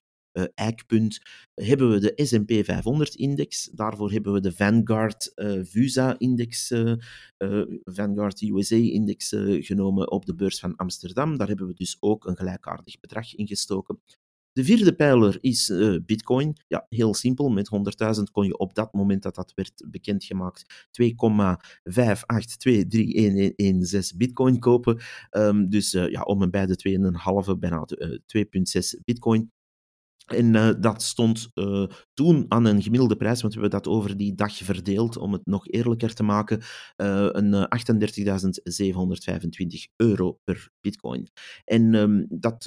eikpunt, 0.53 1.19
hebben 1.53 1.89
we 1.89 1.99
de 1.99 2.13
S&P 2.15 2.51
500-index. 2.51 3.73
Daarvoor 3.73 4.11
hebben 4.11 4.33
we 4.33 4.39
de 4.39 4.51
Vanguard 4.51 5.31
uh, 5.35 5.59
VUSA-index, 5.63 6.71
uh, 6.71 6.93
Vanguard 7.83 8.41
USA-index 8.41 9.35
genomen 9.59 10.11
op 10.11 10.25
de 10.25 10.35
beurs 10.35 10.59
van 10.59 10.75
Amsterdam. 10.75 11.37
Daar 11.37 11.47
hebben 11.47 11.67
we 11.67 11.73
dus 11.73 11.97
ook 11.99 12.25
een 12.25 12.37
gelijkaardig 12.37 12.99
bedrag 12.99 13.35
in 13.35 13.47
gestoken. 13.47 14.01
De 14.51 14.63
vierde 14.63 14.95
pijler 14.95 15.37
is 15.41 15.73
Bitcoin. 16.05 16.55
Ja, 16.67 16.85
heel 16.89 17.13
simpel. 17.13 17.49
Met 17.49 17.69
100.000 18.17 18.23
kon 18.31 18.45
je 18.45 18.57
op 18.57 18.73
dat 18.73 18.93
moment 18.93 19.23
dat 19.23 19.35
dat 19.35 19.51
werd 19.55 19.85
bekendgemaakt 19.87 20.89
2,5823116 21.01 21.05
Bitcoin 24.17 24.59
kopen. 24.59 25.01
Um, 25.31 25.69
dus 25.69 25.91
ja, 25.91 26.21
om 26.21 26.41
en 26.41 26.51
bij 26.51 26.65
de 26.65 26.99
2,5, 27.53 27.59
bijna 27.59 27.87
uh, 27.87 28.17
2,6 28.95 28.99
Bitcoin. 29.03 29.51
En 30.25 30.53
uh, 30.53 30.69
dat 30.79 31.01
stond 31.01 31.49
uh, 31.53 31.85
toen 32.13 32.45
aan 32.47 32.65
een 32.65 32.81
gemiddelde 32.81 33.15
prijs, 33.15 33.41
want 33.41 33.53
we 33.53 33.59
hebben 33.59 33.81
dat 33.81 33.93
over 33.93 34.17
die 34.17 34.35
dag 34.35 34.55
verdeeld 34.55 35.17
om 35.17 35.33
het 35.33 35.45
nog 35.45 35.67
eerlijker 35.67 36.13
te 36.13 36.23
maken, 36.23 36.61
uh, 36.97 37.27
een 37.31 37.53
38.725 37.53 37.57
euro 39.95 40.39
per 40.43 40.69
bitcoin. 40.81 41.27
En 41.65 41.93
um, 41.93 42.25
dat, 42.29 42.63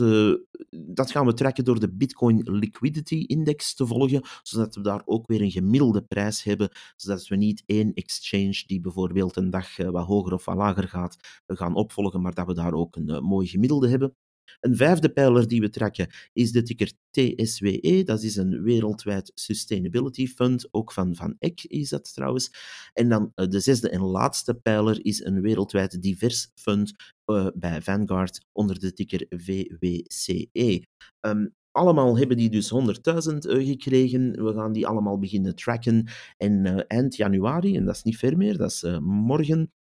dat 0.71 1.11
gaan 1.11 1.27
we 1.27 1.35
trekken 1.35 1.65
door 1.65 1.81
de 1.81 1.93
Bitcoin 1.93 2.41
Liquidity 2.43 3.25
Index 3.27 3.75
te 3.75 3.87
volgen, 3.87 4.23
zodat 4.43 4.75
we 4.75 4.81
daar 4.81 5.03
ook 5.05 5.27
weer 5.27 5.41
een 5.41 5.51
gemiddelde 5.51 6.03
prijs 6.03 6.43
hebben, 6.43 6.71
zodat 6.97 7.27
we 7.27 7.37
niet 7.37 7.63
één 7.67 7.95
exchange 7.95 8.63
die 8.67 8.81
bijvoorbeeld 8.81 9.37
een 9.37 9.51
dag 9.51 9.77
wat 9.77 10.07
hoger 10.07 10.33
of 10.33 10.45
wat 10.45 10.57
lager 10.57 10.89
gaat, 10.89 11.17
gaan 11.47 11.75
opvolgen, 11.75 12.21
maar 12.21 12.35
dat 12.35 12.47
we 12.47 12.55
daar 12.55 12.73
ook 12.73 12.97
een 12.97 13.25
mooi 13.25 13.47
gemiddelde 13.47 13.89
hebben. 13.89 14.15
Een 14.61 14.77
vijfde 14.77 15.09
pijler 15.09 15.49
die 15.49 15.61
we 15.61 15.69
trekken 15.69 16.09
is 16.33 16.53
de 16.53 16.63
ticker 16.63 16.93
TSWE. 17.11 18.03
Dat 18.05 18.23
is 18.23 18.37
een 18.37 18.63
wereldwijd 18.63 19.33
sustainability 19.35 20.27
fund. 20.27 20.69
Ook 20.71 20.93
van 20.93 21.15
Van 21.15 21.37
Eck 21.39 21.63
is 21.63 21.89
dat 21.89 22.15
trouwens. 22.15 22.51
En 22.93 23.09
dan 23.09 23.33
eh, 23.35 23.47
de 23.47 23.61
zesde 23.61 23.91
en 23.91 24.01
laatste 24.01 24.55
pijler 24.55 25.05
is 25.05 25.25
een 25.25 25.41
wereldwijd 25.41 26.03
divers 26.03 26.51
fund 26.55 26.93
uh, 27.27 27.47
bij 27.55 27.83
Vanguard 27.83 28.47
onder 28.53 28.79
de 28.79 28.93
ticker 28.93 29.27
VWCE. 29.29 30.83
Um, 31.21 31.55
allemaal 31.71 32.19
hebben 32.19 32.37
die 32.37 32.51
dus 32.51 32.73
100.000 32.75 32.79
uh, 32.79 33.67
gekregen. 33.67 34.45
We 34.45 34.53
gaan 34.53 34.73
die 34.73 34.87
allemaal 34.87 35.19
beginnen 35.19 35.55
tracken. 35.55 36.09
En 36.37 36.67
uh, 36.67 36.81
eind 36.87 37.17
januari, 37.17 37.77
en 37.77 37.85
dat 37.85 37.95
is 37.95 38.03
niet 38.03 38.17
ver 38.17 38.37
meer, 38.37 38.57
dat 38.57 38.71
is 38.71 38.85
morgen, 39.01 39.73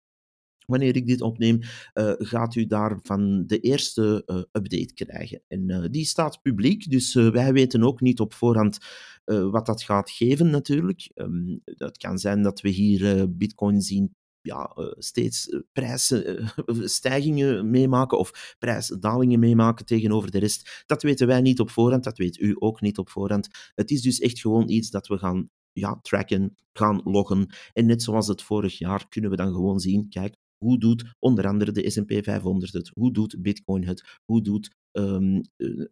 wanneer 0.66 0.96
ik 0.96 1.06
dit 1.06 1.20
opneem, 1.20 1.60
uh, 1.94 2.12
gaat 2.18 2.54
u 2.54 2.66
daarvan 2.66 3.46
de 3.46 3.60
eerste 3.60 4.22
uh, 4.26 4.36
update 4.36 4.94
krijgen. 4.94 5.42
En 5.48 5.70
uh, 5.70 5.84
die 5.90 6.04
staat 6.04 6.42
publiek, 6.42 6.90
dus 6.90 7.14
wij 7.14 7.52
weten 7.52 7.82
ook 7.82 8.00
niet 8.00 8.20
op 8.20 8.34
voorhand 8.34 8.78
wat 9.24 9.66
dat 9.66 9.82
gaat 9.82 10.10
geven 10.10 10.50
natuurlijk. 10.50 11.10
Um, 11.14 11.60
het 11.64 11.96
kan 11.96 12.18
zijn 12.18 12.42
dat 12.42 12.60
we 12.60 12.68
hier 12.68 13.36
bitcoin 13.36 13.80
zien 13.80 14.14
ja, 14.40 14.72
steeds 14.98 15.62
prijsstijgingen 15.72 17.70
meemaken 17.76 18.18
of 18.18 18.54
prijsdalingen 18.58 19.38
meemaken 19.38 19.86
tegenover 19.86 20.30
de 20.30 20.38
rest. 20.38 20.84
Dat 20.86 21.02
weten 21.02 21.26
wij 21.26 21.40
niet 21.40 21.60
op 21.60 21.70
voorhand, 21.70 22.04
dat 22.04 22.18
weet 22.18 22.38
u 22.38 22.56
ook 22.58 22.80
niet 22.80 22.98
op 22.98 23.10
voorhand. 23.10 23.48
Het 23.74 23.90
is 23.90 24.02
dus 24.02 24.18
echt 24.18 24.40
gewoon 24.40 24.68
iets 24.68 24.90
dat 24.90 25.06
we 25.06 25.18
gaan 25.18 25.50
ja, 25.72 25.98
tracken, 26.02 26.56
gaan 26.72 27.00
loggen. 27.04 27.46
En 27.72 27.86
net 27.86 28.02
zoals 28.02 28.26
het 28.26 28.42
vorig 28.42 28.78
jaar 28.78 29.08
kunnen 29.08 29.30
we 29.30 29.36
dan 29.36 29.52
gewoon 29.52 29.80
zien, 29.80 30.08
kijk, 30.08 30.36
hoe 30.58 30.78
doet 30.78 31.04
onder 31.18 31.46
andere 31.46 31.72
de 31.72 31.90
S&P 31.90 32.12
500 32.22 32.72
het? 32.72 32.90
Hoe 32.94 33.12
doet 33.12 33.36
Bitcoin 33.42 33.84
het? 33.84 34.20
Hoe 34.24 34.42
doet 34.42 34.76
um, 34.92 35.40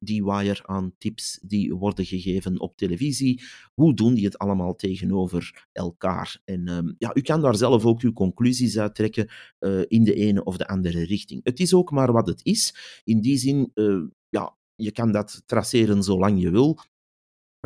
die 0.00 0.24
wire 0.24 0.66
aan 0.66 0.94
tips 0.98 1.38
die 1.42 1.74
worden 1.74 2.04
gegeven 2.04 2.60
op 2.60 2.76
televisie? 2.76 3.42
Hoe 3.74 3.94
doen 3.94 4.14
die 4.14 4.24
het 4.24 4.38
allemaal 4.38 4.74
tegenover 4.74 5.66
elkaar? 5.72 6.40
En 6.44 6.68
um, 6.68 6.94
ja, 6.98 7.14
u 7.14 7.20
kan 7.20 7.40
daar 7.40 7.56
zelf 7.56 7.84
ook 7.84 8.00
uw 8.00 8.12
conclusies 8.12 8.78
uit 8.78 8.94
trekken 8.94 9.28
uh, 9.60 9.82
in 9.88 10.04
de 10.04 10.14
ene 10.14 10.44
of 10.44 10.56
de 10.56 10.66
andere 10.66 11.04
richting. 11.04 11.40
Het 11.44 11.60
is 11.60 11.74
ook 11.74 11.90
maar 11.90 12.12
wat 12.12 12.26
het 12.26 12.40
is. 12.44 12.74
In 13.04 13.20
die 13.20 13.38
zin, 13.38 13.70
uh, 13.74 14.02
ja, 14.28 14.56
je 14.74 14.92
kan 14.92 15.12
dat 15.12 15.42
traceren 15.46 16.02
zolang 16.02 16.42
je 16.42 16.50
wil. 16.50 16.78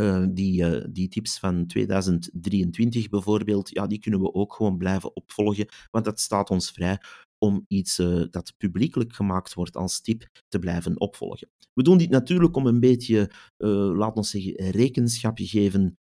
Uh, 0.00 0.24
die, 0.30 0.62
uh, 0.62 0.84
die 0.90 1.08
tips 1.08 1.38
van 1.38 1.66
2023 1.66 3.08
bijvoorbeeld, 3.08 3.68
ja, 3.70 3.86
die 3.86 3.98
kunnen 3.98 4.20
we 4.20 4.34
ook 4.34 4.54
gewoon 4.54 4.78
blijven 4.78 5.16
opvolgen, 5.16 5.68
want 5.90 6.04
dat 6.04 6.20
staat 6.20 6.50
ons 6.50 6.70
vrij 6.70 6.98
om 7.38 7.64
iets 7.68 7.98
uh, 7.98 8.24
dat 8.30 8.54
publiekelijk 8.56 9.14
gemaakt 9.14 9.54
wordt 9.54 9.76
als 9.76 10.00
tip 10.00 10.28
te 10.48 10.58
blijven 10.58 11.00
opvolgen. 11.00 11.50
We 11.74 11.82
doen 11.82 11.98
dit 11.98 12.10
natuurlijk 12.10 12.56
om 12.56 12.66
een 12.66 12.80
beetje, 12.80 13.30
laten 13.56 14.22
we 14.22 14.28
zeggen, 14.28 14.70
rekenschap 14.70 15.38
geven 15.40 15.98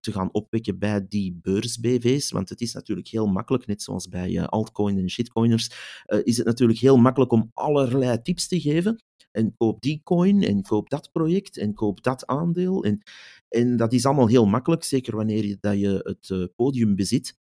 te 0.00 0.12
gaan 0.12 0.32
opwekken 0.32 0.78
bij 0.78 1.06
die 1.08 1.38
beurs-BV's, 1.42 2.30
want 2.30 2.48
het 2.48 2.60
is 2.60 2.72
natuurlijk 2.72 3.08
heel 3.08 3.26
makkelijk, 3.26 3.66
net 3.66 3.82
zoals 3.82 4.08
bij 4.08 4.46
altcoin 4.46 4.98
en 4.98 5.10
shitcoiners, 5.10 5.70
is 6.22 6.36
het 6.36 6.46
natuurlijk 6.46 6.78
heel 6.78 6.96
makkelijk 6.96 7.32
om 7.32 7.50
allerlei 7.54 8.22
tips 8.22 8.48
te 8.48 8.60
geven, 8.60 9.02
en 9.38 9.54
koop 9.56 9.80
die 9.80 10.00
coin 10.04 10.42
en 10.42 10.62
koop 10.62 10.90
dat 10.90 11.12
project 11.12 11.56
en 11.56 11.74
koop 11.74 12.02
dat 12.02 12.26
aandeel. 12.26 12.84
En, 12.84 13.02
en 13.48 13.76
dat 13.76 13.92
is 13.92 14.06
allemaal 14.06 14.28
heel 14.28 14.46
makkelijk, 14.46 14.84
zeker 14.84 15.16
wanneer 15.16 15.46
je, 15.46 15.56
dat 15.60 15.78
je 15.78 16.00
het 16.02 16.28
uh, 16.28 16.44
podium 16.56 16.94
bezit 16.94 17.36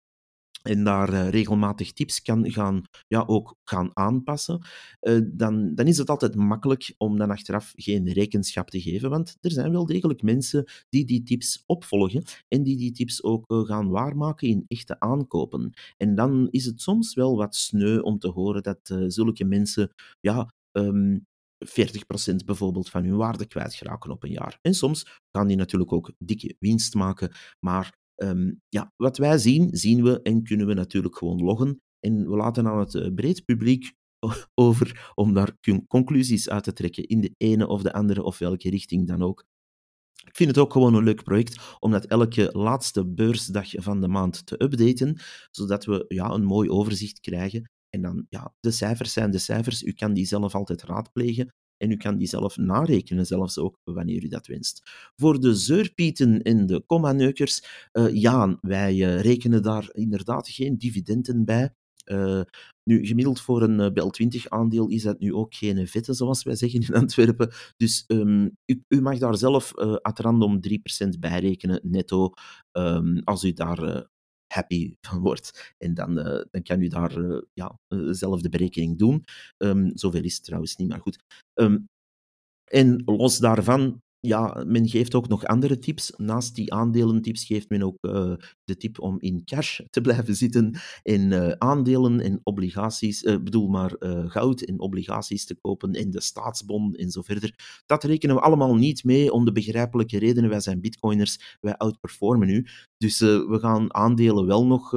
en 0.63 0.83
daar 0.83 1.13
uh, 1.13 1.29
regelmatig 1.29 1.93
tips 1.93 2.21
kan 2.21 2.51
gaan, 2.51 2.81
ja, 3.07 3.23
ook 3.27 3.55
gaan 3.63 3.89
aanpassen, 3.93 4.62
uh, 5.01 5.21
dan, 5.33 5.75
dan 5.75 5.88
is 5.88 5.97
het 5.97 6.09
altijd 6.09 6.35
makkelijk 6.35 6.93
om 6.97 7.17
dan 7.17 7.31
achteraf 7.31 7.73
geen 7.75 8.12
rekenschap 8.12 8.69
te 8.69 8.81
geven, 8.81 9.09
want 9.09 9.38
er 9.41 9.51
zijn 9.51 9.71
wel 9.71 9.85
degelijk 9.85 10.21
mensen 10.21 10.65
die 10.89 11.05
die 11.05 11.23
tips 11.23 11.63
opvolgen 11.65 12.23
en 12.47 12.63
die 12.63 12.77
die 12.77 12.91
tips 12.91 13.23
ook 13.23 13.43
gaan 13.47 13.89
waarmaken 13.89 14.47
in 14.47 14.65
echte 14.67 15.00
aankopen. 15.00 15.73
En 15.97 16.15
dan 16.15 16.47
is 16.51 16.65
het 16.65 16.81
soms 16.81 17.13
wel 17.13 17.38
wat 17.38 17.55
sneu 17.55 18.00
om 18.00 18.19
te 18.19 18.29
horen 18.29 18.63
dat 18.63 18.95
zulke 19.07 19.45
mensen 19.45 19.93
ja, 20.19 20.53
um, 20.71 21.25
40% 21.65 22.46
bijvoorbeeld 22.46 22.89
van 22.89 23.03
hun 23.03 23.15
waarde 23.15 23.46
kwijtgeraken 23.46 24.12
op 24.12 24.24
een 24.24 24.32
jaar. 24.32 24.58
En 24.62 24.74
soms 24.74 25.22
gaan 25.32 25.48
die 25.48 25.58
natuurlijk 25.58 25.91
ook 25.91 26.12
dikke 26.17 26.55
winst 26.60 26.93
maken, 26.93 27.32
maar 27.60 27.98
um, 28.15 28.62
ja, 28.70 28.93
wat 28.96 29.17
wij 29.17 29.38
zien, 29.38 29.75
zien 29.75 30.03
we 30.03 30.22
en 30.22 30.43
kunnen 30.43 30.67
we 30.67 30.74
natuurlijk 30.74 31.17
gewoon 31.17 31.43
loggen. 31.43 31.82
En 32.00 32.29
we 32.29 32.36
laten 32.36 32.67
aan 32.67 32.79
het 32.79 32.93
uh, 32.93 33.13
breed 33.13 33.46
publiek 33.46 33.93
over 34.53 35.12
om 35.15 35.34
daar 35.34 35.58
conclusies 35.88 36.50
uit 36.50 36.63
te 36.63 36.74
trekken 36.74 37.03
in 37.03 37.22
de 37.22 37.34
ene 37.38 37.67
of 37.67 37.82
de 37.82 37.93
andere 37.93 38.24
of 38.24 38.38
welke 38.38 38.70
richting 38.70 39.08
dan 39.08 39.22
ook. 39.22 39.46
Ik 40.25 40.36
vind 40.36 40.50
het 40.50 40.58
ook 40.58 40.72
gewoon 40.72 40.93
een 40.93 41.03
leuk 41.03 41.24
project 41.24 41.77
om 41.79 41.91
dat 41.91 42.05
elke 42.05 42.50
laatste 42.51 43.08
beursdag 43.08 43.70
van 43.70 44.01
de 44.01 44.08
maand 44.08 44.46
te 44.46 44.63
updaten, 44.63 45.20
zodat 45.51 45.86
we 45.86 46.05
ja, 46.08 46.29
een 46.29 46.43
mooi 46.43 46.70
overzicht 46.70 47.20
krijgen 47.20 47.72
en 47.93 48.01
dan, 48.01 48.25
ja, 48.29 48.53
de 48.59 48.71
cijfers 48.71 49.13
zijn 49.13 49.31
de 49.31 49.38
cijfers. 49.38 49.83
U 49.83 49.91
kan 49.91 50.13
die 50.13 50.25
zelf 50.25 50.55
altijd 50.55 50.83
raadplegen. 50.83 51.53
En 51.77 51.91
u 51.91 51.97
kan 51.97 52.17
die 52.17 52.27
zelf 52.27 52.57
narekenen, 52.57 53.25
zelfs 53.25 53.57
ook 53.57 53.77
wanneer 53.83 54.23
u 54.23 54.27
dat 54.27 54.47
wenst. 54.47 54.81
Voor 55.15 55.39
de 55.39 55.55
zeurpieten 55.55 56.41
en 56.41 56.65
de 56.65 56.83
kommaneukers, 56.85 57.88
uh, 57.93 58.13
ja, 58.13 58.57
wij 58.62 58.93
uh, 58.93 59.21
rekenen 59.21 59.62
daar 59.62 59.89
inderdaad 59.91 60.50
geen 60.50 60.77
dividenden 60.77 61.45
bij. 61.45 61.73
Uh, 62.05 62.41
nu, 62.83 63.05
gemiddeld 63.05 63.41
voor 63.41 63.62
een 63.62 63.93
Bel 63.93 64.09
20 64.09 64.50
aandeel 64.50 64.88
is 64.88 65.03
dat 65.03 65.19
nu 65.19 65.33
ook 65.33 65.53
geen 65.55 65.88
vette, 65.88 66.13
zoals 66.13 66.43
wij 66.43 66.55
zeggen 66.55 66.81
in 66.81 66.93
Antwerpen. 66.95 67.51
Dus 67.77 68.03
um, 68.07 68.57
u, 68.88 69.01
mag 69.01 69.17
daar 69.17 69.38
zelf 69.38 69.73
uh, 69.75 69.95
random 70.01 70.59
3% 71.05 71.19
bij 71.19 71.39
rekenen, 71.39 71.79
netto, 71.83 72.33
um, 72.71 73.21
als 73.23 73.43
u 73.43 73.53
daar 73.53 74.12
happy 74.53 74.95
van 75.01 75.19
wordt. 75.19 75.74
En 75.77 75.93
dan, 75.93 76.19
uh, 76.19 76.41
dan 76.51 76.62
kan 76.63 76.81
u 76.81 76.88
daar 76.88 77.17
uh, 77.17 77.41
ja, 77.53 77.79
uh, 77.89 78.07
zelf 78.12 78.41
de 78.41 78.50
berekening 78.50 78.98
doen. 78.98 79.24
Um, 79.57 79.91
zoveel 79.93 80.24
is 80.24 80.36
het 80.36 80.43
trouwens 80.43 80.75
niet, 80.75 80.89
maar 80.89 81.01
goed. 81.01 81.17
Um, 81.53 81.88
en 82.63 83.01
los 83.05 83.38
daarvan 83.38 84.01
ja, 84.19 84.63
men 84.67 84.88
geeft 84.88 85.15
ook 85.15 85.27
nog 85.27 85.45
andere 85.45 85.79
tips. 85.79 86.13
Naast 86.17 86.55
die 86.55 86.74
aandelentips 86.74 87.45
geeft 87.45 87.69
men 87.69 87.83
ook 87.83 87.98
de 88.63 88.77
tip 88.77 89.00
om 89.00 89.19
in 89.19 89.41
cash 89.45 89.79
te 89.89 90.01
blijven 90.07 90.36
zitten 90.36 90.75
en 91.01 91.62
aandelen 91.62 92.19
en 92.19 92.39
obligaties, 92.43 93.22
bedoel 93.22 93.67
maar 93.67 93.95
goud 94.27 94.62
en 94.62 94.79
obligaties 94.79 95.45
te 95.45 95.55
kopen 95.62 95.93
en 95.93 96.12
de 96.12 96.22
staatsbon 96.22 96.95
en 96.95 97.10
zo 97.10 97.22
verder. 97.22 97.81
Dat 97.86 98.03
rekenen 98.03 98.36
we 98.36 98.41
allemaal 98.41 98.75
niet 98.75 99.03
mee 99.03 99.31
om 99.31 99.45
de 99.45 99.51
begrijpelijke 99.51 100.19
redenen. 100.19 100.50
Wij 100.50 100.60
zijn 100.60 100.81
bitcoiners, 100.81 101.57
wij 101.60 101.77
outperformen 101.77 102.48
nu. 102.48 102.65
Dus 103.03 103.19
we 103.19 103.57
gaan 103.60 103.93
aandelen 103.93 104.45
wel 104.45 104.65
nog 104.65 104.89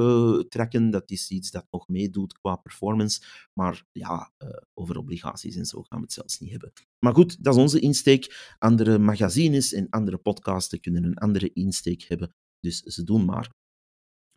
trekken. 0.49 0.89
Dat 0.89 1.11
is 1.11 1.29
iets 1.29 1.51
dat 1.51 1.65
nog 1.71 1.87
meedoet 1.87 2.33
qua 2.33 2.55
performance. 2.55 3.21
Maar 3.53 3.85
ja, 3.91 4.31
over 4.73 4.97
obligaties 4.97 5.55
en 5.55 5.65
zo 5.65 5.81
gaan 5.81 5.99
we 5.99 6.03
het 6.03 6.13
zelfs 6.13 6.39
niet 6.39 6.51
hebben. 6.51 6.71
Maar 6.99 7.13
goed, 7.13 7.43
dat 7.43 7.55
is 7.55 7.61
onze 7.61 7.79
insteek. 7.79 8.55
Andere 8.59 8.97
magazines 8.97 9.73
en 9.73 9.89
andere 9.89 10.17
podcasten 10.17 10.79
kunnen 10.79 11.03
een 11.03 11.17
andere 11.17 11.53
insteek 11.53 12.01
hebben. 12.01 12.33
Dus 12.59 12.81
ze 12.81 13.03
doen 13.03 13.25
maar. 13.25 13.49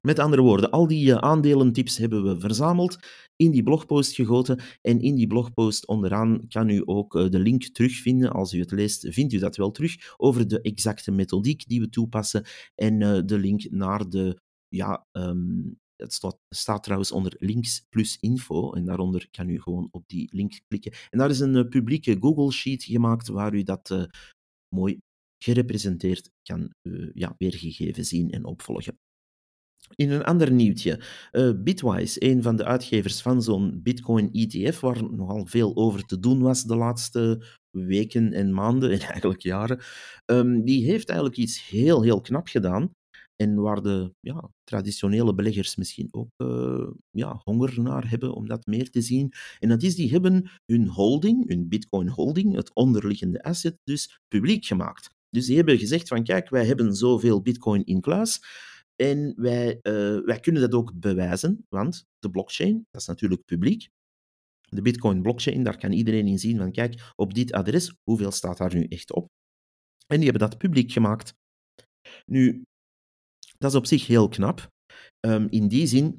Met 0.06 0.18
andere 0.18 0.42
woorden, 0.42 0.70
al 0.70 0.86
die 0.86 1.06
uh, 1.06 1.16
aandelentips 1.16 1.96
hebben 1.96 2.24
we 2.24 2.40
verzameld, 2.40 2.98
in 3.36 3.50
die 3.50 3.62
blogpost 3.62 4.14
gegoten. 4.14 4.60
En 4.80 5.00
in 5.00 5.14
die 5.14 5.26
blogpost 5.26 5.86
onderaan 5.86 6.48
kan 6.48 6.68
u 6.68 6.82
ook 6.84 7.14
uh, 7.14 7.28
de 7.28 7.38
link 7.38 7.64
terugvinden. 7.64 8.30
Als 8.30 8.52
u 8.52 8.60
het 8.60 8.70
leest, 8.70 9.06
vindt 9.10 9.32
u 9.32 9.38
dat 9.38 9.56
wel 9.56 9.70
terug 9.70 10.14
over 10.16 10.48
de 10.48 10.60
exacte 10.60 11.10
methodiek 11.10 11.68
die 11.68 11.80
we 11.80 11.88
toepassen. 11.88 12.44
En 12.74 13.00
uh, 13.00 13.20
de 13.24 13.38
link 13.38 13.70
naar 13.70 14.08
de 14.08 14.40
ja, 14.68 15.06
um, 15.12 15.78
het 15.96 16.12
staat, 16.12 16.38
staat, 16.48 16.82
trouwens 16.82 17.12
onder 17.12 17.34
links 17.38 17.86
plus 17.88 18.16
info 18.20 18.72
en 18.72 18.84
daaronder 18.84 19.28
kan 19.30 19.48
u 19.48 19.60
gewoon 19.60 19.88
op 19.90 20.02
die 20.06 20.28
link 20.32 20.60
klikken. 20.68 20.92
En 21.10 21.18
daar 21.18 21.30
is 21.30 21.40
een 21.40 21.68
publieke 21.68 22.16
Google 22.20 22.52
Sheet 22.52 22.84
gemaakt 22.84 23.28
waar 23.28 23.54
u 23.54 23.62
dat 23.62 24.08
mooi 24.74 24.98
gerepresenteerd 25.44 26.30
kan 26.42 26.74
uh, 26.82 27.10
ja, 27.12 27.34
weergegeven 27.38 28.04
zien 28.04 28.30
en 28.30 28.44
opvolgen. 28.44 28.98
In 29.94 30.10
een 30.10 30.24
ander 30.24 30.52
nieuwtje, 30.52 31.00
Bitwise, 31.56 32.24
een 32.24 32.42
van 32.42 32.56
de 32.56 32.64
uitgevers 32.64 33.22
van 33.22 33.42
zo'n 33.42 33.80
Bitcoin 33.82 34.32
ETF, 34.32 34.80
waar 34.80 35.12
nogal 35.12 35.46
veel 35.46 35.76
over 35.76 36.04
te 36.04 36.18
doen 36.18 36.40
was 36.40 36.64
de 36.64 36.76
laatste 36.76 37.42
weken 37.70 38.32
en 38.32 38.54
maanden 38.54 38.90
en 39.00 39.00
eigenlijk 39.00 39.40
jaren, 39.40 39.80
um, 40.26 40.64
die 40.64 40.84
heeft 40.84 41.08
eigenlijk 41.08 41.38
iets 41.38 41.68
heel, 41.68 42.02
heel 42.02 42.20
knap 42.20 42.48
gedaan. 42.48 42.90
En 43.36 43.54
waar 43.54 43.82
de 43.82 44.14
ja, 44.20 44.50
traditionele 44.64 45.34
beleggers 45.34 45.76
misschien 45.76 46.08
ook 46.10 46.28
uh, 46.36 46.88
ja, 47.10 47.40
honger 47.44 47.80
naar 47.80 48.10
hebben 48.10 48.34
om 48.34 48.48
dat 48.48 48.66
meer 48.66 48.90
te 48.90 49.00
zien. 49.00 49.32
En 49.58 49.68
dat 49.68 49.82
is, 49.82 49.94
die 49.94 50.10
hebben 50.10 50.50
hun 50.66 50.88
holding, 50.88 51.48
hun 51.48 51.68
bitcoin 51.68 52.08
holding, 52.08 52.54
het 52.54 52.74
onderliggende 52.74 53.42
asset, 53.42 53.76
dus 53.84 54.20
publiek 54.28 54.64
gemaakt. 54.64 55.08
Dus 55.28 55.46
die 55.46 55.56
hebben 55.56 55.78
gezegd 55.78 56.08
van 56.08 56.24
kijk, 56.24 56.48
wij 56.48 56.66
hebben 56.66 56.94
zoveel 56.94 57.42
bitcoin 57.42 57.84
in 57.84 58.00
kluis. 58.00 58.40
En 59.00 59.32
wij, 59.36 59.78
uh, 59.82 60.24
wij 60.24 60.40
kunnen 60.40 60.62
dat 60.62 60.74
ook 60.74 60.92
bewijzen, 60.94 61.66
want 61.68 62.04
de 62.18 62.30
blockchain, 62.30 62.86
dat 62.90 63.00
is 63.00 63.06
natuurlijk 63.06 63.44
publiek. 63.44 63.88
De 64.60 64.82
bitcoin 64.82 65.22
blockchain, 65.22 65.62
daar 65.62 65.78
kan 65.78 65.92
iedereen 65.92 66.26
in 66.26 66.38
zien 66.38 66.56
van 66.56 66.72
kijk, 66.72 67.12
op 67.16 67.34
dit 67.34 67.52
adres, 67.52 67.94
hoeveel 68.02 68.30
staat 68.30 68.58
daar 68.58 68.74
nu 68.74 68.84
echt 68.84 69.12
op? 69.12 69.26
En 70.06 70.16
die 70.20 70.30
hebben 70.30 70.48
dat 70.48 70.58
publiek 70.58 70.92
gemaakt. 70.92 71.34
Nu, 72.26 72.62
dat 73.58 73.70
is 73.70 73.76
op 73.76 73.86
zich 73.86 74.06
heel 74.06 74.28
knap. 74.28 74.68
Um, 75.26 75.48
in 75.48 75.68
die 75.68 75.86
zin 75.86 76.16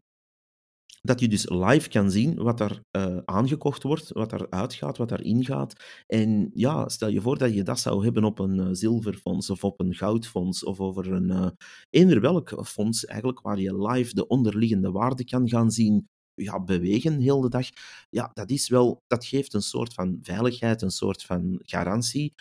dat 1.01 1.19
je 1.19 1.27
dus 1.27 1.49
live 1.49 1.89
kan 1.89 2.11
zien 2.11 2.35
wat 2.35 2.59
er 2.59 2.81
uh, 2.97 3.17
aangekocht 3.25 3.83
wordt, 3.83 4.11
wat 4.11 4.31
er 4.31 4.49
uitgaat, 4.49 4.97
wat 4.97 5.11
er 5.11 5.21
ingaat. 5.21 6.03
En 6.07 6.51
ja, 6.53 6.89
stel 6.89 7.07
je 7.07 7.21
voor 7.21 7.37
dat 7.37 7.53
je 7.53 7.63
dat 7.63 7.79
zou 7.79 8.03
hebben 8.03 8.23
op 8.23 8.39
een 8.39 8.57
uh, 8.57 8.67
zilverfonds 8.71 9.49
of 9.49 9.63
op 9.63 9.79
een 9.79 9.93
goudfonds 9.93 10.63
of 10.63 10.79
over 10.79 11.11
een 11.11 11.29
uh, 11.29 11.47
eender 11.89 12.21
welk 12.21 12.65
fonds, 12.65 13.05
eigenlijk 13.05 13.41
waar 13.41 13.59
je 13.59 13.87
live 13.87 14.13
de 14.13 14.27
onderliggende 14.27 14.91
waarde 14.91 15.23
kan 15.23 15.49
gaan 15.49 15.71
zien 15.71 16.07
ja, 16.33 16.63
bewegen 16.63 17.19
heel 17.19 17.41
de 17.41 17.49
dag. 17.49 17.67
Ja, 18.09 18.31
dat 18.33 18.49
is 18.49 18.69
wel, 18.69 19.01
dat 19.07 19.25
geeft 19.25 19.53
een 19.53 19.61
soort 19.61 19.93
van 19.93 20.19
veiligheid, 20.21 20.81
een 20.81 20.91
soort 20.91 21.23
van 21.23 21.59
garantie 21.61 22.33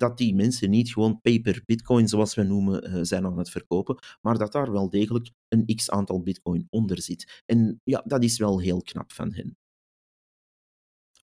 dat 0.00 0.18
die 0.18 0.34
mensen 0.34 0.70
niet 0.70 0.92
gewoon 0.92 1.20
paper 1.20 1.62
bitcoin, 1.66 2.08
zoals 2.08 2.34
we 2.34 2.42
noemen, 2.42 2.90
uh, 2.90 2.98
zijn 3.02 3.24
aan 3.24 3.38
het 3.38 3.50
verkopen, 3.50 3.98
maar 4.20 4.38
dat 4.38 4.52
daar 4.52 4.72
wel 4.72 4.90
degelijk 4.90 5.30
een 5.48 5.74
x 5.74 5.90
aantal 5.90 6.22
bitcoin 6.22 6.66
onder 6.70 7.02
zit. 7.02 7.42
En 7.46 7.80
ja, 7.84 8.02
dat 8.06 8.22
is 8.24 8.38
wel 8.38 8.60
heel 8.60 8.82
knap 8.82 9.12
van 9.12 9.32
hen. 9.32 9.56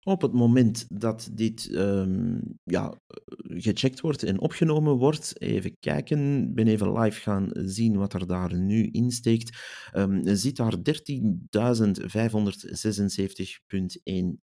Op 0.03 0.21
het 0.21 0.33
moment 0.33 0.85
dat 0.87 1.29
dit 1.31 1.69
um, 1.71 2.41
ja, 2.63 2.93
gecheckt 3.37 3.99
wordt 3.99 4.23
en 4.23 4.39
opgenomen 4.39 4.97
wordt, 4.97 5.41
even 5.41 5.77
kijken, 5.79 6.53
ben 6.53 6.67
even 6.67 6.99
live 6.99 7.21
gaan 7.21 7.49
zien 7.53 7.97
wat 7.97 8.13
er 8.13 8.27
daar 8.27 8.55
nu 8.55 8.83
in 8.83 9.11
steekt, 9.11 9.57
um, 9.93 10.21
zit 10.23 10.55
daar 10.55 10.75
13.576,1 10.75 10.81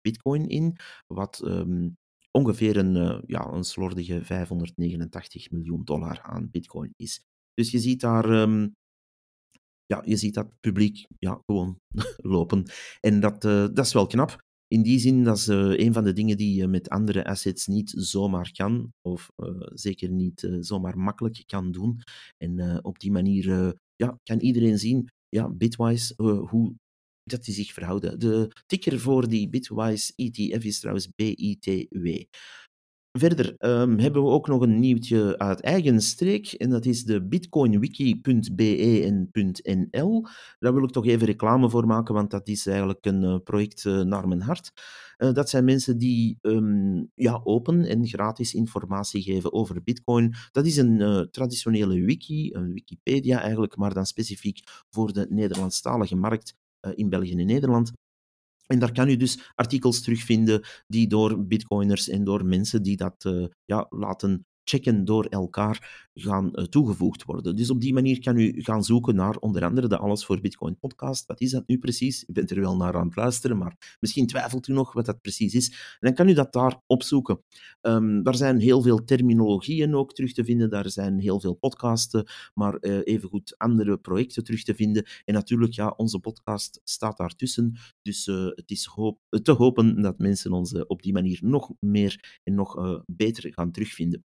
bitcoin 0.02 0.48
in, 0.48 0.78
wat 1.08 1.42
um, 1.46 1.98
ongeveer 2.32 2.78
een, 2.78 2.96
uh, 2.96 3.20
ja, 3.26 3.52
een 3.52 3.64
slordige 3.64 4.24
589 4.24 5.52
miljoen 5.52 5.84
dollar 5.84 6.22
aan 6.22 6.50
bitcoin 6.52 6.94
is. 6.96 7.24
Dus 7.54 7.72
je 7.72 7.80
ziet 7.80 8.02
daar, 8.02 8.30
um, 8.30 8.76
ja, 9.86 10.02
je 10.06 10.16
ziet 10.16 10.34
dat 10.34 10.60
publiek 10.60 11.08
ja, 11.20 11.42
gewoon 11.46 11.80
lopen. 12.36 12.64
En 13.00 13.20
dat, 13.20 13.46
uh, 13.46 13.68
dat 13.74 13.86
is 13.86 13.94
wel 13.94 14.08
knap. 14.08 14.48
In 14.68 14.82
die 14.82 15.00
zin, 15.00 15.24
dat 15.24 15.38
is 15.38 15.48
een 15.48 15.94
van 15.94 16.04
de 16.04 16.14
dingen 16.14 16.38
die 16.38 16.56
je 16.56 16.68
met 16.68 16.90
andere 16.90 17.26
assets 17.26 17.68
niet 17.68 17.94
zomaar 17.96 18.52
kan, 18.52 18.94
of 19.02 19.30
zeker 19.74 20.12
niet 20.12 20.50
zomaar 20.60 20.98
makkelijk 20.98 21.44
kan 21.46 21.72
doen. 21.72 22.02
En 22.38 22.84
op 22.84 23.00
die 23.00 23.12
manier 23.12 23.76
ja, 23.96 24.20
kan 24.24 24.40
iedereen 24.40 24.78
zien, 24.78 25.10
ja, 25.30 25.50
Bitwise, 25.50 26.14
hoe 26.50 26.76
dat 27.30 27.44
die 27.44 27.54
zich 27.54 27.74
verhouden. 27.74 28.20
De 28.20 28.52
ticker 28.66 29.00
voor 29.00 29.28
die 29.28 29.50
Bitwise 29.50 30.14
ETF 30.16 30.64
is 30.64 30.80
trouwens 30.80 31.10
BITW. 31.16 32.08
Verder 33.12 33.56
um, 33.60 34.00
hebben 34.00 34.24
we 34.24 34.30
ook 34.30 34.48
nog 34.48 34.62
een 34.62 34.80
nieuwtje 34.80 35.38
uit 35.38 35.62
eigen 35.62 36.02
streek, 36.02 36.48
en 36.48 36.70
dat 36.70 36.86
is 36.86 37.04
de 37.04 37.28
bitcoinwiki.be 37.28 39.02
en 39.04 39.30
.nl. 39.92 40.26
Daar 40.60 40.74
wil 40.74 40.84
ik 40.84 40.90
toch 40.90 41.06
even 41.06 41.26
reclame 41.26 41.70
voor 41.70 41.88
maken, 41.88 42.14
want 42.14 42.32
dat 42.32 42.48
is 42.48 42.66
eigenlijk 42.66 43.06
een 43.06 43.24
uh, 43.24 43.38
project 43.44 43.84
uh, 43.84 44.02
naar 44.02 44.28
mijn 44.28 44.42
hart. 44.42 44.72
Uh, 45.18 45.34
dat 45.34 45.50
zijn 45.50 45.66
mensen 45.66 45.98
die 45.98 46.38
um, 46.42 47.12
ja, 47.16 47.42
open 47.44 47.86
en 47.86 48.08
gratis 48.08 48.54
informatie 48.54 49.22
geven 49.22 49.54
over 49.54 49.84
bitcoin. 49.84 50.34
Dat 50.52 50.66
is 50.66 50.78
een 50.78 51.28
traditionele 51.32 52.02
wiki, 52.02 52.54
een 52.54 52.74
Wikipedia 52.74 53.42
eigenlijk, 53.42 53.76
maar 53.76 53.94
dan 53.94 54.06
specifiek 54.06 54.60
voor 54.90 55.14
de 55.14 55.28
Nederlandstalige 55.30 56.16
markt. 56.16 56.56
Eh, 56.80 56.92
in 56.96 57.10
België 57.10 57.36
en 57.36 57.46
Nederland. 57.46 57.92
En 58.68 58.80
daar 58.80 58.92
kan 58.92 59.10
u 59.10 59.16
dus 59.16 59.52
artikels 59.56 60.02
terugvinden 60.02 60.66
die 60.88 61.08
door 61.08 61.46
bitcoiners 61.48 62.10
en 62.10 62.24
door 62.24 62.46
mensen 62.46 62.84
die 62.84 62.98
dat 62.98 63.26
uh, 63.28 63.48
ja, 63.66 63.86
laten 63.90 64.46
checken 64.70 65.06
door 65.06 65.26
elkaar 65.26 66.08
gaan 66.14 66.50
uh, 66.54 66.64
toegevoegd 66.64 67.24
worden. 67.24 67.56
Dus 67.56 67.70
op 67.70 67.82
die 67.82 67.94
manier 67.94 68.20
kan 68.20 68.38
u 68.38 68.62
gaan 68.62 68.84
zoeken 68.84 69.16
naar 69.16 69.36
onder 69.36 69.64
andere 69.64 69.88
de 69.88 69.98
Alles 69.98 70.26
voor 70.26 70.42
Bitcoin 70.42 70.78
podcast. 70.80 71.26
Wat 71.26 71.42
is 71.42 71.52
dat 71.52 71.68
nu 71.68 71.78
precies? 71.78 72.24
U 72.28 72.32
bent 72.32 72.52
er 72.52 72.60
wel 72.60 72.76
naar 72.76 72.96
aan 72.96 73.06
het 73.06 73.16
luisteren, 73.16 73.58
maar 73.58 73.98
misschien 74.00 74.28
twijfelt 74.28 74.68
u 74.68 74.74
nog 74.74 74.94
wat 74.94 75.06
dat 75.06 75.22
precies 75.22 75.54
is. 75.54 75.70
En 75.70 75.98
dan 76.00 76.14
kan 76.14 76.30
u 76.30 76.34
dat 76.34 76.54
daar 76.54 76.82
opzoeken. 76.86 77.44
Um, 77.82 78.24
daar 78.24 78.36
zijn 78.36 78.60
heel 78.60 78.82
veel 78.82 79.04
terminologieën 79.04 79.96
ook 79.96 80.14
terug 80.14 80.34
te 80.34 80.44
vinden, 80.44 80.70
daar 80.70 80.90
zijn 80.90 81.20
heel 81.20 81.40
veel 81.40 81.54
podcasten, 81.54 82.28
maar 82.54 82.78
uh, 82.82 83.00
evengoed 83.04 83.58
andere 83.58 83.98
projecten 83.98 84.44
terug 84.44 84.64
te 84.64 84.76
vinden. 84.76 85.06
En 85.26 85.34
natuurlijk, 85.34 85.74
ja, 85.74 85.94
onze 85.98 86.20
podcast 86.20 86.82
staat 86.84 87.18
daartussen, 87.18 87.78
dus 88.02 88.28
uh, 88.28 88.46
het 88.46 88.72
is 88.72 88.86
hoop, 88.86 89.20
te 89.42 89.52
hopen 89.52 90.02
dat 90.02 90.18
mensen 90.18 90.52
ons 90.52 90.86
op 90.86 91.02
die 91.02 91.14
manier 91.14 91.40
nog 91.42 91.72
meer 91.80 92.40
en 92.44 92.54
nog 92.54 93.02
beter 93.06 93.54
gaan 93.54 93.72
terugvinden. 93.72 94.24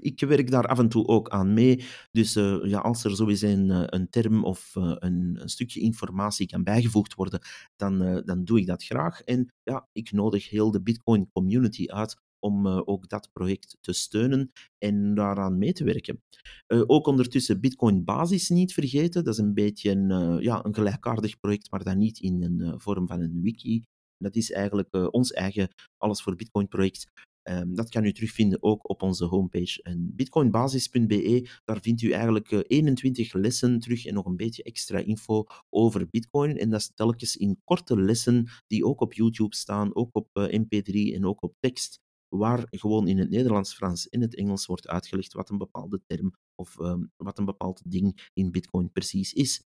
Ik 0.00 0.20
werk 0.20 0.50
daar 0.50 0.66
af 0.66 0.78
en 0.78 0.88
toe 0.88 1.06
ook 1.06 1.28
aan 1.28 1.54
mee. 1.54 1.84
Dus 2.10 2.36
uh, 2.36 2.58
ja, 2.64 2.78
als 2.78 3.04
er 3.04 3.16
sowieso 3.16 3.46
een, 3.46 3.70
eh, 3.70 3.82
een 3.86 4.08
term 4.10 4.44
of 4.44 4.74
uh, 4.74 4.94
een, 4.98 5.38
een, 5.40 5.48
stukje 5.48 5.80
informatie 5.80 6.46
kan 6.46 6.62
bijgevoegd 6.62 7.14
worden, 7.14 7.40
dan, 7.76 8.22
dan 8.24 8.44
doe 8.44 8.58
ik 8.60 8.66
dat 8.66 8.84
graag. 8.84 9.20
En 9.20 9.52
ja, 9.62 9.88
ik 9.92 10.12
nodig 10.12 10.50
heel 10.50 10.70
de 10.70 10.82
Bitcoin 10.82 11.28
community 11.32 11.86
uit 11.86 12.16
om 12.40 12.66
ook 12.66 13.08
dat 13.08 13.28
project 13.32 13.76
te 13.80 13.92
steunen 13.92 14.52
en 14.78 15.14
daaraan 15.14 15.58
mee 15.58 15.72
te 15.72 15.84
werken. 15.84 16.22
ook 16.66 17.06
ondertussen 17.06 17.60
Bitcoin 17.60 18.04
Basis 18.04 18.48
niet 18.48 18.72
vergeten. 18.72 19.24
Dat 19.24 19.34
is 19.34 19.40
een 19.40 19.54
beetje 19.54 19.90
een, 19.90 20.38
ja, 20.42 20.64
een 20.64 20.74
gelijkaardig 20.74 21.38
project, 21.38 21.70
maar 21.70 21.84
dan 21.84 21.98
niet 21.98 22.18
in 22.18 22.42
een 22.42 22.80
vorm 22.80 23.06
van 23.06 23.20
een 23.20 23.40
wiki. 23.42 23.84
Dat 24.18 24.36
is 24.36 24.52
eigenlijk 24.52 25.12
ons 25.12 25.32
eigen 25.32 25.68
Alles 25.96 26.22
voor 26.22 26.36
Bitcoin 26.36 26.68
project, 26.68 27.10
Um, 27.42 27.74
dat 27.74 27.88
kan 27.88 28.04
u 28.04 28.12
terugvinden 28.12 28.62
ook 28.62 28.88
op 28.88 29.02
onze 29.02 29.24
homepage. 29.24 29.82
En 29.82 30.12
bitcoinbasis.be, 30.14 31.48
daar 31.64 31.80
vindt 31.80 32.02
u 32.02 32.10
eigenlijk 32.10 32.50
uh, 32.50 32.58
eh, 32.58 32.64
21 32.66 33.32
lessen 33.32 33.78
terug 33.78 34.06
en 34.06 34.14
nog 34.14 34.26
een 34.26 34.36
beetje 34.36 34.62
extra 34.62 34.98
info 34.98 35.44
over 35.70 36.08
bitcoin. 36.10 36.56
En 36.56 36.70
dat 36.70 36.80
is 36.80 36.92
telkens 36.94 37.36
in 37.36 37.60
korte 37.64 38.00
lessen 38.00 38.48
die 38.66 38.84
ook 38.84 39.00
op 39.00 39.12
YouTube 39.12 39.56
staan, 39.56 39.94
ook 39.94 40.08
op 40.12 40.28
eh, 40.32 40.60
mp3 40.60 41.14
en 41.14 41.26
ook 41.26 41.42
op 41.42 41.54
tekst, 41.60 42.00
waar 42.28 42.66
gewoon 42.70 43.08
in 43.08 43.18
het 43.18 43.30
Nederlands, 43.30 43.74
Frans 43.74 44.08
en 44.08 44.20
het 44.20 44.36
Engels 44.36 44.66
wordt 44.66 44.88
uitgelegd 44.88 45.32
wat 45.32 45.50
een 45.50 45.58
bepaalde 45.58 46.00
term 46.06 46.34
of 46.54 46.78
um, 46.78 47.12
wat 47.16 47.38
een 47.38 47.44
bepaald 47.44 47.90
ding 47.90 48.28
in 48.32 48.50
bitcoin 48.50 48.92
precies 48.92 49.32
is. 49.32 49.62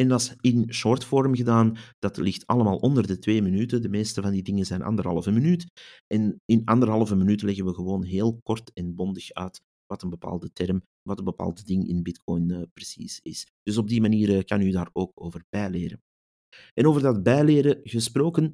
En 0.00 0.08
dat 0.08 0.20
is 0.20 0.34
in 0.40 0.72
shortform 0.72 1.34
gedaan. 1.34 1.76
Dat 1.98 2.16
ligt 2.16 2.46
allemaal 2.46 2.76
onder 2.76 3.06
de 3.06 3.18
twee 3.18 3.42
minuten. 3.42 3.82
De 3.82 3.88
meeste 3.88 4.22
van 4.22 4.30
die 4.30 4.42
dingen 4.42 4.66
zijn 4.66 4.82
anderhalve 4.82 5.30
minuut. 5.30 5.66
En 6.06 6.40
in 6.44 6.64
anderhalve 6.64 7.16
minuut 7.16 7.42
leggen 7.42 7.64
we 7.64 7.74
gewoon 7.74 8.04
heel 8.04 8.38
kort 8.42 8.72
en 8.72 8.94
bondig 8.94 9.32
uit 9.32 9.60
wat 9.86 10.02
een 10.02 10.10
bepaalde 10.10 10.52
term, 10.52 10.82
wat 11.02 11.18
een 11.18 11.24
bepaald 11.24 11.66
ding 11.66 11.88
in 11.88 12.02
Bitcoin 12.02 12.50
uh, 12.52 12.62
precies 12.72 13.20
is. 13.22 13.46
Dus 13.62 13.76
op 13.76 13.88
die 13.88 14.00
manier 14.00 14.28
uh, 14.28 14.42
kan 14.42 14.60
u 14.60 14.70
daar 14.70 14.90
ook 14.92 15.10
over 15.14 15.44
bijleren. 15.48 16.02
En 16.74 16.86
over 16.86 17.02
dat 17.02 17.22
bijleren 17.22 17.80
gesproken, 17.82 18.52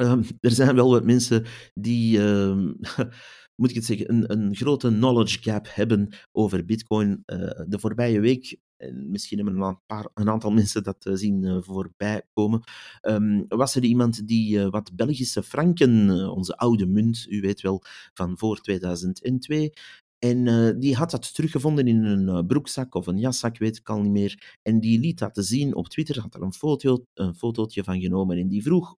um, 0.00 0.24
er 0.40 0.50
zijn 0.50 0.74
wel 0.74 0.90
wat 0.90 1.04
mensen 1.04 1.44
die, 1.74 2.18
um, 2.18 2.76
moet 3.60 3.70
ik 3.70 3.76
het 3.76 3.84
zeggen, 3.84 4.10
een, 4.10 4.32
een, 4.32 4.56
grote 4.56 4.88
knowledge 4.88 5.42
gap 5.42 5.66
hebben 5.70 6.14
over 6.32 6.64
Bitcoin. 6.64 7.22
Uh, 7.26 7.38
de 7.66 7.78
voorbije 7.78 8.20
week 8.20 8.58
en 8.76 9.10
misschien 9.10 9.38
hebben 9.38 9.60
een, 9.60 9.78
paar, 9.86 10.08
een 10.14 10.30
aantal 10.30 10.50
mensen 10.60 10.82
dat 10.82 11.10
zien 11.12 11.62
voorbij 11.62 12.22
komen, 12.32 12.60
ehm, 13.00 13.42
was 13.48 13.74
er 13.74 13.84
iemand 13.84 14.26
die 14.26 14.68
wat 14.68 14.94
Belgische 14.94 15.42
franken, 15.42 16.10
onze 16.30 16.56
oude 16.56 16.86
munt, 16.86 17.26
u 17.28 17.40
weet 17.40 17.60
wel, 17.60 17.82
van 18.14 18.38
voor 18.38 18.60
2002, 18.60 19.72
en 20.18 20.78
die 20.78 20.96
had 20.96 21.10
dat 21.10 21.34
teruggevonden 21.34 21.86
in 21.86 22.04
een 22.04 22.46
broekzak 22.46 22.94
of 22.94 23.06
een 23.06 23.18
jaszak, 23.18 23.58
weet 23.58 23.76
ik 23.76 23.88
al 23.88 24.00
niet 24.00 24.12
meer. 24.12 24.58
En 24.62 24.80
die 24.80 25.00
liet 25.00 25.18
dat 25.18 25.38
zien 25.40 25.74
op 25.74 25.88
Twitter, 25.88 26.20
had 26.20 26.34
er 26.34 26.42
een, 26.42 26.52
foto, 26.52 27.04
een 27.14 27.34
fotootje 27.34 27.84
van 27.84 28.00
genomen. 28.00 28.38
En 28.38 28.48
die 28.48 28.62
vroeg, 28.62 28.96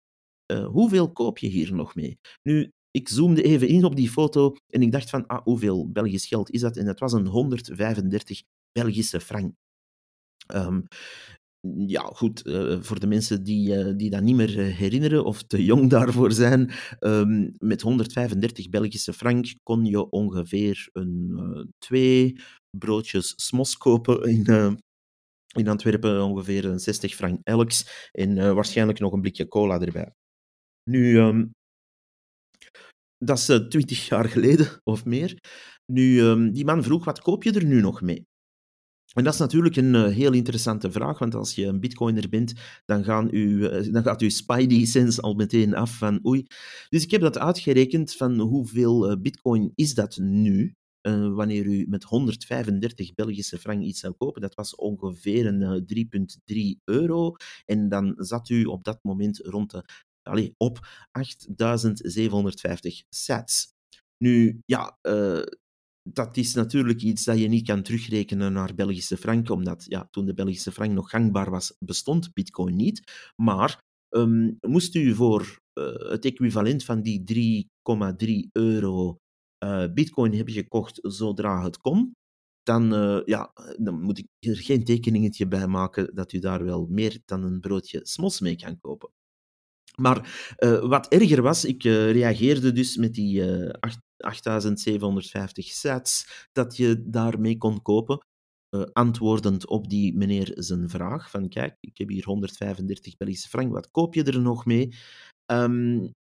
hoeveel 0.66 1.12
koop 1.12 1.38
je 1.38 1.48
hier 1.48 1.74
nog 1.74 1.94
mee? 1.94 2.18
Nu, 2.42 2.70
ik 2.90 3.08
zoomde 3.08 3.42
even 3.42 3.68
in 3.68 3.84
op 3.84 3.96
die 3.96 4.10
foto 4.10 4.54
en 4.72 4.82
ik 4.82 4.92
dacht 4.92 5.10
van, 5.10 5.26
ah, 5.26 5.44
hoeveel 5.44 5.90
Belgisch 5.90 6.26
geld 6.26 6.50
is 6.50 6.60
dat? 6.60 6.76
En 6.76 6.84
dat 6.84 6.98
was 6.98 7.12
een 7.12 7.26
135 7.26 8.42
Belgische 8.72 9.20
frank. 9.20 9.54
Um, 10.54 10.86
ja, 11.86 12.00
goed, 12.00 12.46
uh, 12.46 12.76
voor 12.80 13.00
de 13.00 13.06
mensen 13.06 13.42
die, 13.44 13.76
uh, 13.76 13.96
die 13.96 14.10
dat 14.10 14.22
niet 14.22 14.36
meer 14.36 14.58
herinneren 14.58 15.24
of 15.24 15.42
te 15.42 15.64
jong 15.64 15.90
daarvoor 15.96 16.32
zijn, 16.32 16.70
um, 17.00 17.54
met 17.58 17.80
135 17.80 18.68
Belgische 18.68 19.12
frank 19.12 19.54
kon 19.62 19.84
je 19.84 20.10
ongeveer 20.10 20.88
een, 20.92 21.74
twee 21.78 22.40
broodjes 22.78 23.32
smos 23.36 23.76
kopen 23.76 24.22
in, 24.22 24.78
in 25.56 25.68
Antwerpen, 25.68 26.22
ongeveer 26.22 26.64
een 26.64 26.78
60 26.78 27.14
frank 27.14 27.40
elks 27.42 28.08
en 28.12 28.54
waarschijnlijk 28.54 28.98
nog 28.98 29.12
een 29.12 29.20
blikje 29.20 29.48
cola 29.48 29.80
erbij. 29.80 30.12
Nu, 30.90 31.18
um, 31.18 31.50
dat 33.18 33.38
is 33.38 33.44
20 33.44 34.06
jaar 34.06 34.28
geleden 34.28 34.80
of 34.84 35.04
meer. 35.04 35.38
Nu, 35.92 36.50
die 36.52 36.64
man 36.64 36.82
vroeg, 36.82 37.04
wat 37.04 37.20
koop 37.20 37.42
je 37.42 37.52
er 37.52 37.64
nu 37.64 37.80
nog 37.80 38.00
mee? 38.00 38.26
En 39.16 39.24
dat 39.24 39.32
is 39.32 39.38
natuurlijk 39.38 39.76
een 39.76 39.94
uh, 39.94 40.06
heel 40.06 40.32
interessante 40.32 40.90
vraag, 40.90 41.18
want 41.18 41.34
als 41.34 41.54
je 41.54 41.66
een 41.66 41.80
bitcoiner 41.80 42.28
bent, 42.28 42.52
dan, 42.84 43.04
gaan 43.04 43.34
uh, 43.34 43.92
dan 43.92 44.02
gaat 44.02 44.20
uw 44.20 44.28
spidey 44.28 44.84
sense 44.84 45.20
al 45.20 45.34
meteen 45.34 45.74
af 45.74 45.98
van 45.98 46.26
oei. 46.26 46.46
Dus 46.88 47.02
ik 47.02 47.10
heb 47.10 47.20
dat 47.20 47.38
uitgerekend 47.38 48.14
van 48.14 48.38
hoeveel 48.38 49.10
uh, 49.10 49.16
bitcoin 49.20 49.72
is 49.74 49.94
dat 49.94 50.16
nu, 50.16 50.74
wanneer 51.34 51.64
u 51.64 51.86
met 51.88 52.04
135 52.04 53.14
Belgische 53.14 53.58
frank 53.58 53.82
iets 53.82 54.00
zou 54.00 54.12
kopen. 54.12 54.40
Dat 54.40 54.54
was 54.54 54.74
ongeveer 54.74 55.46
een 55.46 55.86
3,3 56.76 56.82
euro. 56.84 57.36
En 57.64 57.88
dan 57.88 58.14
zat 58.16 58.48
u 58.48 58.64
op 58.64 58.84
dat 58.84 58.98
moment 59.02 59.38
rond 59.38 59.70
de, 59.70 59.84
allez, 60.22 60.50
op 60.56 60.86
8750 61.10 63.02
sats. 63.08 63.74
Nu, 64.18 64.60
ja, 64.64 64.98
dat 66.12 66.36
is 66.36 66.54
natuurlijk 66.54 67.02
iets 67.02 67.24
dat 67.24 67.38
je 67.38 67.48
niet 67.48 67.66
kan 67.66 67.82
terugrekenen 67.82 68.52
naar 68.52 68.74
Belgische 68.74 69.16
frank, 69.16 69.50
omdat 69.50 69.84
ja, 69.88 70.08
toen 70.10 70.26
de 70.26 70.34
Belgische 70.34 70.72
frank 70.72 70.92
nog 70.92 71.10
gangbaar 71.10 71.50
was, 71.50 71.76
bestond 71.78 72.34
bitcoin 72.34 72.76
niet. 72.76 73.30
Maar 73.36 73.82
um, 74.10 74.56
moest 74.60 74.94
u 74.94 75.14
voor 75.14 75.60
uh, 75.74 76.10
het 76.10 76.24
equivalent 76.24 76.84
van 76.84 77.02
die 77.02 77.66
3,3 78.44 78.50
euro 78.52 79.18
uh, 79.64 79.92
bitcoin 79.94 80.34
hebben 80.34 80.54
gekocht 80.54 80.98
zodra 81.02 81.62
het 81.62 81.78
kon, 81.78 82.12
dan, 82.62 82.94
uh, 82.94 83.20
ja, 83.24 83.52
dan 83.78 84.00
moet 84.02 84.18
ik 84.18 84.26
er 84.38 84.56
geen 84.56 84.84
tekeningetje 84.84 85.48
bij 85.48 85.66
maken 85.66 86.14
dat 86.14 86.32
u 86.32 86.38
daar 86.38 86.64
wel 86.64 86.86
meer 86.86 87.18
dan 87.24 87.42
een 87.42 87.60
broodje 87.60 88.00
smos 88.02 88.40
mee 88.40 88.56
kan 88.56 88.80
kopen. 88.80 89.10
Maar 89.96 90.50
wat 90.82 91.08
erger 91.08 91.42
was, 91.42 91.64
ik 91.64 91.82
reageerde 91.82 92.72
dus 92.72 92.96
met 92.96 93.14
die 93.14 93.40
uh, 93.40 93.70
8750 94.18 95.66
sets 95.66 96.46
dat 96.52 96.76
je 96.76 97.02
daarmee 97.06 97.56
kon 97.58 97.82
kopen. 97.82 98.24
antwoordend 98.92 99.66
op 99.66 99.88
die 99.88 100.16
meneer 100.16 100.52
zijn 100.54 100.88
vraag 100.88 101.30
van 101.30 101.48
kijk, 101.48 101.76
ik 101.80 101.98
heb 101.98 102.08
hier 102.08 102.24
135 102.24 103.16
Belgische 103.16 103.48
frank, 103.48 103.72
wat 103.72 103.90
koop 103.90 104.14
je 104.14 104.24
er 104.24 104.40
nog 104.40 104.64
mee? 104.64 104.94
Um, 105.52 106.12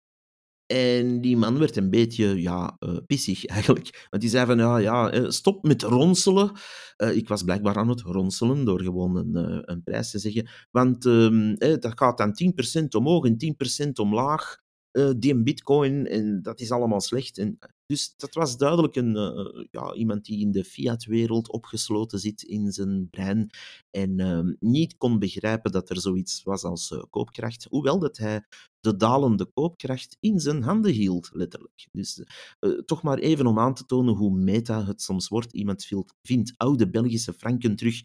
en 0.66 1.20
die 1.20 1.36
man 1.36 1.58
werd 1.58 1.76
een 1.76 1.90
beetje 1.90 2.42
ja, 2.42 2.76
uh, 2.78 2.96
pissig 3.06 3.44
eigenlijk. 3.56 4.06
Want 4.10 4.22
die 4.22 4.30
zei 4.30 4.46
van, 4.46 4.58
ja, 4.58 4.76
ja 4.76 5.10
eh, 5.10 5.28
stop 5.28 5.64
met 5.64 5.82
ronselen. 5.82 6.50
Ik 6.96 7.28
was 7.28 7.42
blijkbaar 7.42 7.76
aan 7.76 7.88
het 7.88 8.00
ronselen 8.00 8.64
door 8.64 8.82
gewoon 8.82 9.16
een, 9.16 9.62
een 9.72 9.82
prijs 9.82 10.10
te 10.10 10.18
zeggen. 10.18 10.48
Want 10.70 11.04
uh, 11.04 11.54
dat 11.58 11.98
gaat 11.98 12.18
dan 12.18 12.34
10% 12.82 12.84
omhoog 12.88 13.24
en 13.24 13.36
10% 13.86 13.90
omlaag. 13.92 14.64
Die 15.18 15.42
bitcoin, 15.42 16.06
en 16.06 16.42
dat 16.42 16.60
is 16.60 16.70
allemaal 16.70 17.00
slecht. 17.00 17.38
En 17.38 17.58
dus 17.86 18.14
dat 18.16 18.34
was 18.34 18.56
duidelijk 18.56 18.96
een, 18.96 19.16
uh, 19.16 19.64
ja, 19.70 19.94
iemand 19.94 20.24
die 20.24 20.40
in 20.40 20.50
de 20.50 20.64
fiat-wereld 20.64 21.52
opgesloten 21.52 22.18
zit 22.18 22.42
in 22.42 22.72
zijn 22.72 23.10
brein 23.10 23.50
en 23.90 24.18
uh, 24.18 24.54
niet 24.60 24.96
kon 24.96 25.18
begrijpen 25.18 25.72
dat 25.72 25.90
er 25.90 26.00
zoiets 26.00 26.42
was 26.42 26.62
als 26.62 26.90
uh, 26.90 27.02
koopkracht, 27.10 27.66
hoewel 27.70 27.98
dat 27.98 28.16
hij 28.16 28.44
de 28.80 28.96
dalende 28.96 29.44
koopkracht 29.44 30.16
in 30.20 30.40
zijn 30.40 30.62
handen 30.62 30.92
hield, 30.92 31.30
letterlijk. 31.32 31.88
Dus 31.92 32.22
toch 32.84 33.02
maar 33.02 33.18
even 33.18 33.46
om 33.46 33.58
aan 33.58 33.74
te 33.74 33.84
tonen 33.84 34.14
hoe 34.14 34.38
meta 34.38 34.84
het 34.84 35.02
soms 35.02 35.28
wordt. 35.28 35.52
Iemand 35.52 35.88
vindt 36.22 36.54
oude 36.56 36.90
Belgische 36.90 37.32
franken 37.32 37.76
terug, 37.76 38.02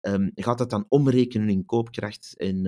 um, 0.00 0.30
gaat 0.34 0.58
dat 0.58 0.70
dan 0.70 0.86
omrekenen 0.88 1.48
in 1.48 1.64
koopkracht 1.64 2.34
en 2.36 2.62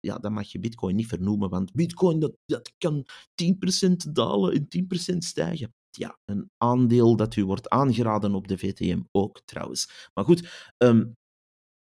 ja, 0.00 0.18
dan 0.18 0.32
mag 0.32 0.52
je 0.52 0.58
bitcoin 0.58 0.96
niet 0.96 1.06
vernoemen, 1.06 1.50
want 1.50 1.72
bitcoin 1.72 2.18
dat, 2.20 2.36
dat 2.46 2.72
kan 2.78 3.06
10% 3.34 4.12
dalen 4.12 4.52
en 4.52 4.68
10% 5.14 5.16
stijgen 5.18 5.72
ja, 5.98 6.18
een 6.24 6.50
aandeel 6.56 7.16
dat 7.16 7.36
u 7.36 7.44
wordt 7.44 7.68
aangeraden 7.68 8.34
op 8.34 8.48
de 8.48 8.58
VTM 8.58 9.00
ook 9.10 9.40
trouwens. 9.44 10.10
Maar 10.14 10.24
goed, 10.24 10.72
um, 10.76 11.16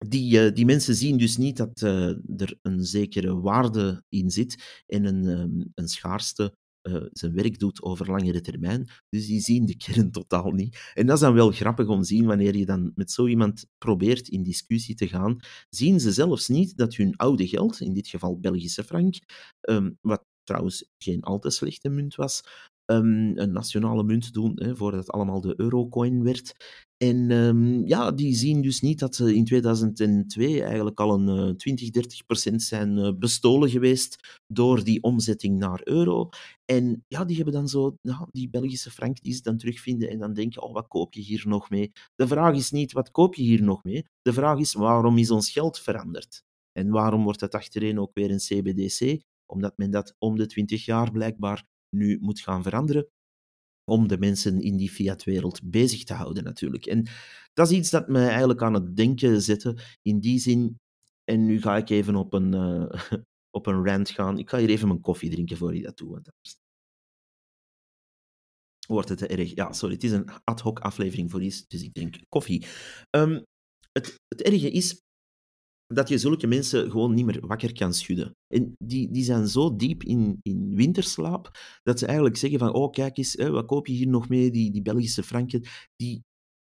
die, 0.08 0.46
uh, 0.46 0.54
die 0.54 0.66
mensen 0.66 0.96
zien 0.96 1.18
dus 1.18 1.38
niet 1.38 1.58
dat 1.58 1.82
uh, 1.82 2.10
er 2.42 2.60
een 2.62 2.86
zekere 2.86 3.40
waarde 3.40 4.04
in 4.10 4.30
zit 4.32 4.84
en 4.86 5.06
een, 5.06 5.26
um, 5.26 5.72
een 5.76 5.88
schaarste 5.88 6.58
uh, 6.88 7.06
zijn 7.12 7.34
werk 7.34 7.60
doet 7.60 7.82
over 7.82 8.12
langere 8.12 8.42
termijn. 8.42 8.90
Dus 9.10 9.28
die 9.28 9.42
zien 9.42 9.66
de 9.66 9.78
kern 9.78 10.12
totaal 10.12 10.52
niet. 10.52 10.92
En 10.94 11.06
dat 11.06 11.16
is 11.16 11.22
dan 11.22 11.34
wel 11.34 11.52
grappig 11.52 11.88
om 11.88 12.02
te 12.02 12.08
zien 12.08 12.26
wanneer 12.26 12.56
je 12.56 12.66
dan 12.66 12.92
met 12.96 13.12
zo 13.12 13.28
iemand 13.28 13.66
probeert 13.78 14.28
in 14.28 14.44
discussie 14.44 14.96
te 14.96 15.08
gaan. 15.08 15.40
Zien 15.70 16.00
ze 16.00 16.12
zelfs 16.12 16.48
niet 16.48 16.78
dat 16.78 16.96
hun 16.96 17.16
oude 17.16 17.48
geld, 17.48 17.80
in 17.80 17.94
dit 17.94 18.08
geval 18.08 18.40
Belgische 18.40 18.84
frank, 18.84 19.16
um, 19.62 19.98
wat 20.02 20.26
trouwens 20.44 20.92
geen 20.98 21.22
al 21.22 21.40
te 21.40 21.50
slechte 21.50 21.90
munt 21.90 22.16
was, 22.16 22.44
um, 22.86 23.38
een 23.38 23.52
nationale 23.52 24.04
munt 24.04 24.34
doen, 24.34 24.52
hè, 24.56 24.76
voordat 24.76 25.00
het 25.00 25.12
allemaal 25.12 25.42
de 25.42 25.54
eurocoin 25.58 26.24
werd. 26.24 26.54
En 26.98 27.32
um, 27.32 27.88
ja, 27.88 28.12
die 28.12 28.36
zien 28.36 28.62
dus 28.62 28.82
niet 28.82 29.00
dat 29.00 29.16
ze 29.16 29.36
in 29.36 29.46
2002 29.46 30.64
eigenlijk 30.64 31.00
al 31.00 31.14
een 31.14 31.48
uh, 31.50 31.56
20, 31.56 31.90
30 31.90 32.26
procent 32.26 32.64
zijn 32.64 32.98
uh, 32.98 33.12
bestolen 33.18 33.70
geweest 33.70 34.40
door 34.48 34.84
die 34.84 35.04
omzetting 35.04 35.58
naar 35.58 35.82
euro. 35.84 36.30
En 36.66 37.04
ja, 37.08 37.26
die 37.26 37.36
hebben 37.36 37.54
dan 37.54 37.68
zo 37.68 37.98
nou, 38.02 38.28
die 38.32 38.50
Belgische 38.50 38.92
frank 38.92 39.22
die 39.22 39.34
ze 39.34 39.42
dan 39.42 39.58
terugvinden 39.58 40.10
en 40.10 40.20
dan 40.20 40.34
denken, 40.34 40.62
oh, 40.62 40.74
wat 40.74 40.88
koop 40.88 41.14
je 41.14 41.22
hier 41.22 41.44
nog 41.48 41.70
mee? 41.70 41.92
De 42.16 42.28
vraag 42.28 42.56
is 42.56 42.72
niet, 42.72 42.92
wat 42.92 43.12
koop 43.12 43.36
je 43.36 43.44
hier 43.44 43.64
nog 43.64 43.84
mee? 43.84 44.06
De 44.22 44.34
vraag 44.34 44.60
is, 44.60 44.74
waarom 44.74 45.18
is 45.18 45.32
ons 45.32 45.52
geld 45.52 45.80
veranderd? 45.80 46.44
En 46.72 46.90
waarom 46.90 47.24
wordt 47.24 47.42
het 47.42 47.56
achterin 47.56 48.00
ook 48.00 48.14
weer 48.14 48.32
een 48.32 48.38
CBDC? 48.38 49.22
Omdat 49.46 49.78
men 49.78 49.92
dat 49.92 50.16
om 50.20 50.38
de 50.38 50.46
20 50.46 50.86
jaar 50.86 51.12
blijkbaar 51.12 51.66
nu 51.90 52.18
moet 52.22 52.40
gaan 52.40 52.64
veranderen 52.64 53.08
om 53.92 54.08
de 54.08 54.18
mensen 54.18 54.62
in 54.62 54.78
die 54.78 54.90
fiat-wereld 54.90 55.62
bezig 55.64 56.04
te 56.04 56.14
houden 56.14 56.44
natuurlijk. 56.44 56.86
En 56.86 57.08
dat 57.54 57.70
is 57.72 57.78
iets 57.78 57.90
dat 57.90 58.08
mij 58.08 58.28
eigenlijk 58.28 58.62
aan 58.62 58.74
het 58.74 58.96
denken 58.96 59.42
zette, 59.42 59.78
in 60.02 60.20
die 60.20 60.40
zin, 60.40 60.80
en 61.24 61.46
nu 61.46 61.62
ga 61.62 61.78
ik 61.78 61.90
even 61.90 62.16
op 62.16 62.34
een, 62.34 62.54
uh, 62.54 63.20
op 63.58 63.66
een 63.66 63.86
rant 63.86 64.10
gaan. 64.10 64.38
Ik 64.38 64.50
ga 64.50 64.58
hier 64.58 64.70
even 64.70 64.88
mijn 64.88 65.02
koffie 65.02 65.30
drinken 65.30 65.58
voor 65.58 65.76
je 65.76 65.82
dat 65.82 65.98
doe, 65.98 66.10
want 66.10 66.30
wordt 68.88 69.10
het 69.10 69.18
te 69.18 69.28
erg. 69.28 69.56
Ja, 69.56 69.74
sorry, 69.74 69.94
het 69.94 70.04
is 70.04 70.12
een 70.12 70.30
ad 70.44 70.62
hoc 70.62 70.80
aflevering 70.80 71.32
voor 71.32 71.44
iets, 71.44 71.68
dus 71.68 71.84
ik 71.84 71.94
drink 71.94 72.20
koffie. 72.30 72.66
Um, 73.12 73.44
het, 73.92 74.20
het 74.28 74.42
erge 74.42 74.72
is, 74.72 75.02
dat 75.88 76.10
je 76.10 76.18
zulke 76.18 76.48
mensen 76.48 76.92
gewoon 76.92 77.14
niet 77.14 77.26
meer 77.26 77.48
wakker 77.48 77.74
kan 77.74 77.94
schudden. 77.94 78.36
En 78.48 78.76
die, 78.78 79.12
die 79.12 79.24
zijn 79.24 79.48
zo 79.48 79.76
diep 79.76 80.04
in, 80.04 80.40
in 80.42 80.76
winterslaap, 80.76 81.52
dat 81.84 82.00
ze 82.00 82.06
eigenlijk 82.06 82.38
zeggen 82.38 82.60
van, 82.60 82.74
oh 82.74 82.92
kijk 82.92 83.18
eens, 83.18 83.34
hè, 83.34 83.50
wat 83.50 83.66
koop 83.66 83.88
je 83.88 83.94
hier 83.94 84.08
nog 84.08 84.30
mee, 84.30 84.52
die, 84.52 84.72
die 84.72 84.82
Belgische 84.82 85.24
franken. 85.24 85.68
Die 85.96 86.24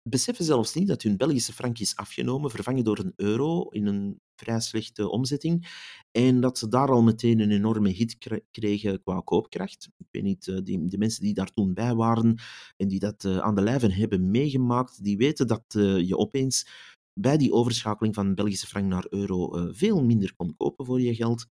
beseffen 0.08 0.44
zelfs 0.44 0.74
niet 0.74 0.88
dat 0.88 1.02
hun 1.02 1.16
Belgische 1.16 1.52
frank 1.52 1.78
is 1.78 1.96
afgenomen, 1.96 2.50
vervangen 2.50 2.84
door 2.84 2.98
een 2.98 3.12
euro 3.16 3.68
in 3.68 3.86
een 3.86 4.20
vrij 4.36 4.60
slechte 4.60 5.10
omzetting. 5.10 5.68
En 6.10 6.40
dat 6.40 6.58
ze 6.58 6.68
daar 6.68 6.88
al 6.88 7.02
meteen 7.02 7.40
een 7.40 7.50
enorme 7.50 7.88
hit 7.88 8.16
kregen 8.50 9.02
qua 9.02 9.20
koopkracht. 9.24 9.88
Ik 9.96 10.06
weet 10.10 10.22
niet, 10.22 10.48
eh, 10.48 10.58
die, 10.64 10.84
de 10.84 10.98
mensen 10.98 11.22
die 11.22 11.34
daar 11.34 11.50
toen 11.50 11.74
bij 11.74 11.94
waren 11.94 12.40
en 12.76 12.88
die 12.88 12.98
dat 12.98 13.24
uh, 13.24 13.38
aan 13.38 13.54
de 13.54 13.62
lijve 13.62 13.92
hebben 13.92 14.30
meegemaakt, 14.30 15.04
die 15.04 15.16
weten 15.16 15.46
dat 15.46 15.74
uh, 15.76 16.08
je 16.08 16.16
opeens 16.16 16.66
bij 17.14 17.36
die 17.36 17.52
overschakeling 17.52 18.14
van 18.14 18.34
Belgische 18.34 18.66
frank 18.66 18.86
naar 18.86 19.06
euro 19.08 19.58
uh, 19.58 19.68
veel 19.72 20.04
minder 20.04 20.34
kon 20.36 20.56
kopen 20.56 20.86
voor 20.86 21.00
je 21.00 21.14
geld. 21.14 21.46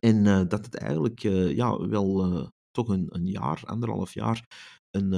En 0.00 0.24
uh, 0.24 0.42
dat 0.48 0.64
het 0.64 0.74
eigenlijk 0.74 1.24
uh, 1.24 1.54
ja, 1.56 1.88
wel 1.88 2.52
toch 2.70 2.88
een, 2.88 3.06
een, 3.08 3.26
jaar, 3.26 3.62
anderhalf 3.64 4.14
jaar, 4.14 4.46
een, 4.90 5.10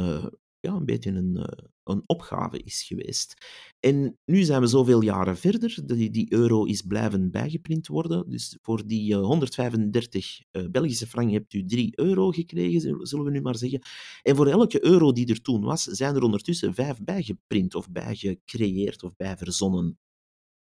ja, 0.60 0.72
een 0.72 0.84
beetje 0.84 1.10
een 1.10 1.46
een 1.86 2.02
opgave 2.06 2.62
is 2.62 2.82
geweest. 2.82 3.34
En 3.80 4.18
nu 4.24 4.42
zijn 4.42 4.60
we 4.60 4.66
zoveel 4.66 5.02
jaren 5.02 5.36
verder. 5.36 5.78
Die, 5.84 6.10
die 6.10 6.32
euro 6.32 6.64
is 6.64 6.82
blijven 6.82 7.30
bijgeprint 7.30 7.86
worden. 7.86 8.30
Dus 8.30 8.58
voor 8.62 8.86
die 8.86 9.14
135 9.14 10.40
uh, 10.52 10.66
Belgische 10.70 11.06
frank 11.06 11.30
hebt 11.30 11.54
u 11.54 11.64
3 11.64 11.92
euro 11.98 12.30
gekregen, 12.30 13.06
zullen 13.06 13.24
we 13.24 13.30
nu 13.30 13.40
maar 13.40 13.56
zeggen. 13.56 13.80
En 14.22 14.36
voor 14.36 14.46
elke 14.46 14.84
euro 14.84 15.12
die 15.12 15.26
er 15.26 15.42
toen 15.42 15.62
was, 15.62 15.82
zijn 15.82 16.14
er 16.14 16.22
ondertussen 16.22 16.74
vijf 16.74 17.00
bijgeprint 17.02 17.74
of 17.74 17.90
bijgecreëerd 17.90 19.02
of 19.02 19.16
bijverzonnen. 19.16 19.98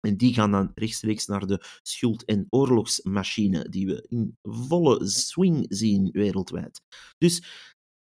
En 0.01 0.17
die 0.17 0.35
gaan 0.35 0.51
dan 0.51 0.71
rechtstreeks 0.75 1.27
naar 1.27 1.47
de 1.47 1.65
schuld- 1.83 2.25
en 2.25 2.47
oorlogsmachine, 2.51 3.69
die 3.69 3.87
we 3.87 4.07
in 4.09 4.37
volle 4.43 5.07
swing 5.09 5.67
zien 5.69 6.11
wereldwijd. 6.13 6.81
Dus 7.19 7.43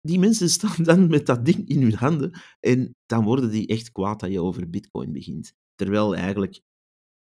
die 0.07 0.19
mensen 0.19 0.51
staan 0.51 0.85
dan 0.85 1.07
met 1.07 1.27
dat 1.27 1.45
ding 1.45 1.69
in 1.69 1.83
hun 1.83 1.95
handen 1.95 2.41
en 2.61 2.95
dan 3.07 3.25
worden 3.25 3.51
die 3.51 3.67
echt 3.67 3.93
kwaad 3.93 4.21
dat 4.21 4.31
je 4.31 4.43
over 4.43 4.71
bitcoin 4.71 5.13
begint. 5.13 5.53
Terwijl 5.75 6.17
eigenlijk, 6.17 6.61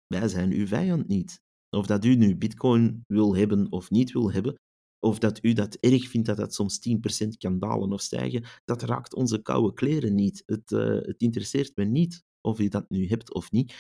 wij 0.06 0.28
zijn 0.28 0.52
uw 0.52 0.66
vijand 0.66 1.08
niet. 1.08 1.42
Of 1.76 1.86
dat 1.86 2.04
u 2.04 2.14
nu 2.14 2.36
bitcoin 2.36 3.04
wil 3.06 3.36
hebben 3.36 3.72
of 3.72 3.90
niet 3.90 4.12
wil 4.12 4.32
hebben, 4.32 4.54
of 4.98 5.18
dat 5.18 5.44
u 5.44 5.52
dat 5.52 5.74
erg 5.74 6.08
vindt 6.08 6.26
dat 6.26 6.36
dat 6.36 6.54
soms 6.54 6.78
10% 7.24 7.28
kan 7.38 7.58
dalen 7.58 7.92
of 7.92 8.00
stijgen, 8.00 8.44
dat 8.64 8.82
raakt 8.82 9.14
onze 9.14 9.42
koude 9.42 9.74
kleren 9.74 10.14
niet. 10.14 10.42
Het, 10.46 10.70
uh, 10.70 11.00
het 11.00 11.20
interesseert 11.20 11.76
me 11.76 11.84
niet 11.84 12.22
of 12.40 12.60
u 12.60 12.68
dat 12.68 12.90
nu 12.90 13.08
hebt 13.08 13.34
of 13.34 13.50
niet. 13.50 13.74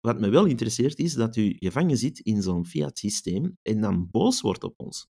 Wat 0.00 0.20
me 0.20 0.28
wel 0.28 0.44
interesseert 0.44 0.98
is 0.98 1.14
dat 1.14 1.36
u 1.36 1.56
gevangen 1.58 1.96
zit 1.96 2.18
in 2.18 2.42
zo'n 2.42 2.66
fiat-systeem 2.66 3.56
en 3.62 3.80
dan 3.80 4.08
boos 4.10 4.40
wordt 4.40 4.64
op 4.64 4.74
ons. 4.76 5.06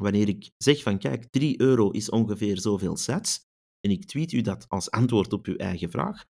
Wanneer 0.00 0.28
ik 0.28 0.50
zeg 0.56 0.82
van 0.82 0.98
kijk, 0.98 1.26
3 1.30 1.60
euro 1.60 1.90
is 1.90 2.10
ongeveer 2.10 2.60
zoveel 2.60 2.96
sats, 2.96 3.40
en 3.80 3.90
ik 3.90 4.04
tweet 4.04 4.32
u 4.32 4.40
dat 4.40 4.68
als 4.68 4.90
antwoord 4.90 5.32
op 5.32 5.46
uw 5.46 5.56
eigen 5.56 5.90
vraag, 5.90 6.24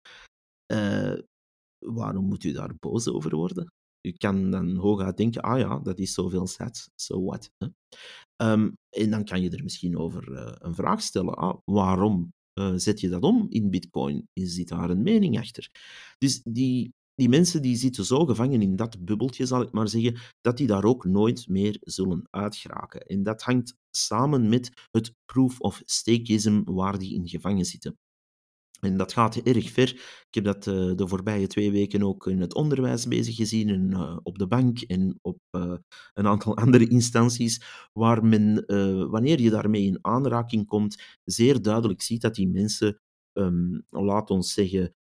uh, 0.72 1.18
waarom 1.78 2.24
moet 2.24 2.44
u 2.44 2.52
daar 2.52 2.74
boos 2.78 3.08
over 3.08 3.36
worden? 3.36 3.72
U 4.00 4.12
kan 4.12 4.50
dan 4.50 4.76
hooguit 4.76 5.16
denken, 5.16 5.42
ah 5.42 5.58
ja, 5.58 5.78
dat 5.78 5.98
is 5.98 6.12
zoveel 6.12 6.46
sats, 6.46 6.88
so 6.94 7.22
what? 7.22 7.50
Um, 8.42 8.76
en 8.90 9.10
dan 9.10 9.24
kan 9.24 9.42
je 9.42 9.50
er 9.50 9.62
misschien 9.62 9.98
over 9.98 10.30
uh, 10.30 10.52
een 10.58 10.74
vraag 10.74 11.02
stellen. 11.02 11.34
Ah, 11.34 11.58
waarom 11.64 12.32
uh, 12.60 12.72
zet 12.76 13.00
je 13.00 13.08
dat 13.08 13.22
om 13.22 13.46
in 13.48 13.70
bitcoin? 13.70 14.28
Zit 14.32 14.68
daar 14.68 14.90
een 14.90 15.02
mening 15.02 15.38
achter? 15.38 15.70
Dus 16.18 16.42
die 16.42 16.92
die 17.16 17.28
mensen 17.28 17.62
die 17.62 17.76
zitten 17.76 18.04
zo 18.04 18.24
gevangen 18.24 18.62
in 18.62 18.76
dat 18.76 19.04
bubbeltje, 19.04 19.46
zal 19.46 19.62
ik 19.62 19.72
maar 19.72 19.88
zeggen, 19.88 20.18
dat 20.40 20.56
die 20.56 20.66
daar 20.66 20.84
ook 20.84 21.04
nooit 21.04 21.48
meer 21.48 21.76
zullen 21.80 22.26
uitgeraken. 22.30 23.00
En 23.00 23.22
dat 23.22 23.42
hangt 23.42 23.74
samen 23.90 24.48
met 24.48 24.70
het 24.90 25.14
proof 25.24 25.60
of 25.60 25.82
stakeism 25.84 26.62
waar 26.64 26.98
die 26.98 27.14
in 27.14 27.28
gevangen 27.28 27.64
zitten. 27.64 27.98
En 28.80 28.96
dat 28.96 29.12
gaat 29.12 29.36
erg 29.36 29.70
ver. 29.70 29.88
Ik 30.28 30.34
heb 30.34 30.44
dat 30.44 30.66
uh, 30.66 30.94
de 30.94 31.08
voorbije 31.08 31.46
twee 31.46 31.70
weken 31.70 32.02
ook 32.02 32.26
in 32.26 32.40
het 32.40 32.54
onderwijs 32.54 33.08
bezig 33.08 33.36
gezien, 33.36 33.68
en, 33.68 33.90
uh, 33.90 34.16
op 34.22 34.38
de 34.38 34.46
bank 34.46 34.80
en 34.80 35.18
op 35.22 35.38
uh, 35.50 35.74
een 36.14 36.26
aantal 36.26 36.56
andere 36.64 36.88
instanties, 36.88 37.62
waar 37.92 38.24
men, 38.24 38.64
wanneer 39.10 39.40
je 39.40 39.50
daarmee 39.50 39.84
in 39.84 39.98
aanraking 40.00 40.66
komt, 40.66 41.02
zeer 41.24 41.62
duidelijk 41.62 42.02
ziet 42.02 42.20
dat 42.20 42.34
die 42.34 42.48
mensen, 42.48 43.00
um, 43.32 43.84
laat 43.88 44.30
ons 44.30 44.52
zeggen, 44.52 44.94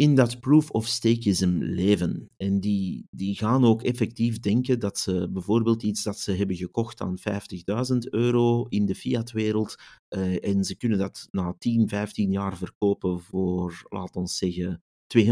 in 0.00 0.14
dat 0.14 0.40
proof 0.40 0.70
of 0.70 0.86
stakeism 0.86 1.58
leven. 1.60 2.28
En 2.36 2.60
die, 2.60 3.06
die 3.10 3.36
gaan 3.36 3.64
ook 3.64 3.82
effectief 3.82 4.38
denken 4.38 4.78
dat 4.78 4.98
ze 4.98 5.28
bijvoorbeeld 5.32 5.82
iets 5.82 6.02
dat 6.02 6.18
ze 6.18 6.32
hebben 6.32 6.56
gekocht 6.56 7.00
aan 7.00 7.18
50.000 7.18 7.96
euro 8.10 8.64
in 8.64 8.86
de 8.86 8.94
fiatwereld 8.94 9.74
uh, 10.16 10.44
en 10.44 10.64
ze 10.64 10.76
kunnen 10.76 10.98
dat 10.98 11.26
na 11.30 11.54
10, 11.58 11.88
15 11.88 12.30
jaar 12.30 12.56
verkopen 12.56 13.20
voor, 13.20 13.82
laat 13.88 14.16
ons 14.16 14.36
zeggen, 14.36 14.82
52.000, 15.18 15.28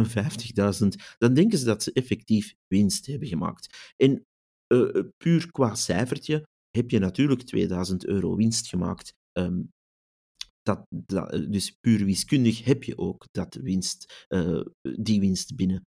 dan 1.19 1.35
denken 1.35 1.59
ze 1.59 1.65
dat 1.65 1.83
ze 1.83 1.93
effectief 1.93 2.55
winst 2.67 3.07
hebben 3.07 3.29
gemaakt. 3.29 3.93
En 3.97 4.27
uh, 4.73 5.05
puur 5.17 5.51
qua 5.51 5.75
cijfertje 5.75 6.47
heb 6.71 6.91
je 6.91 6.99
natuurlijk 6.99 7.43
2000 7.43 8.07
euro 8.07 8.37
winst 8.37 8.69
gemaakt. 8.69 9.13
Um, 9.39 9.71
dat, 10.69 11.33
eh, 11.33 11.51
dus 11.51 11.71
puur 11.81 12.05
wiskundig 12.05 12.65
heb 12.65 12.85
je 12.85 12.99
ook 12.99 13.27
dat 13.31 13.55
winst, 13.55 14.27
uh, 14.29 14.61
die 14.99 15.21
winst 15.21 15.57
binnen. 15.57 15.87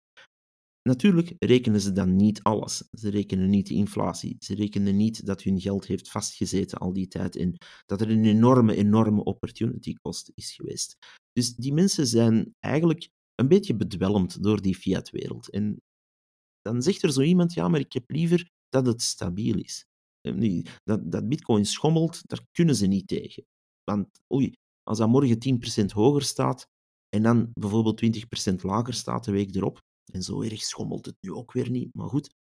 Natuurlijk 0.89 1.35
rekenen 1.39 1.81
ze 1.81 1.93
dan 1.93 2.17
niet 2.17 2.43
alles. 2.43 2.89
Ze 2.91 3.11
rekenen 3.11 3.51
niet 3.51 3.67
de 3.67 3.75
inflatie. 3.75 4.37
Ze 4.39 4.55
rekenen 4.55 4.97
niet 4.97 5.27
dat 5.27 5.43
hun 5.43 5.61
geld 5.61 5.87
heeft 5.87 6.11
vastgezeten 6.11 6.79
al 6.79 6.93
die 6.93 7.09
tijd 7.09 7.37
en 7.37 7.57
dat 7.87 8.01
er 8.01 8.11
een 8.11 8.25
enorme, 8.25 8.77
enorme 8.77 9.25
opportunity 9.25 9.95
cost 9.95 10.31
is 10.35 10.55
geweest. 10.55 10.97
Dus 11.33 11.55
die 11.55 11.73
mensen 11.73 12.07
zijn 12.07 12.55
eigenlijk 12.59 13.09
een 13.35 13.49
beetje 13.49 13.77
bedwelmd 13.77 14.43
door 14.43 14.61
die 14.61 14.75
fiat-wereld. 14.75 15.51
En 15.51 15.77
dan 16.61 16.83
zegt 16.83 17.03
er 17.03 17.13
zo 17.13 17.21
iemand, 17.21 17.53
ja, 17.53 17.69
maar 17.69 17.81
ik 17.81 17.93
heb 17.93 18.11
liever 18.11 18.49
dat 18.69 18.87
het 18.87 19.03
stabiel 19.03 19.59
is. 19.59 19.85
Dat, 20.83 21.13
dat 21.13 21.29
bitcoin 21.29 21.65
schommelt, 21.65 22.29
daar 22.29 22.47
kunnen 22.51 22.77
ze 22.77 22.87
niet 22.87 23.09
tegen. 23.09 23.45
Want 23.85 24.09
oei, 24.35 24.55
als 24.91 24.99
dat 24.99 25.09
morgen 25.09 25.39
10% 25.83 25.85
hoger 25.93 26.23
staat 26.23 26.67
en 27.09 27.23
dan 27.23 27.51
bijvoorbeeld 27.53 28.03
20% 28.51 28.55
lager 28.63 28.95
staat 28.95 29.25
de 29.25 29.33
week 29.33 29.55
erop, 29.55 29.79
en 30.13 30.23
zo 30.23 30.43
erg 30.43 30.63
schommelt 30.63 31.07
het 31.07 31.17
nu 31.21 31.33
ook 31.33 31.53
weer 31.53 31.71
niet, 31.71 31.95
maar 31.95 32.09
goed. 32.09 32.35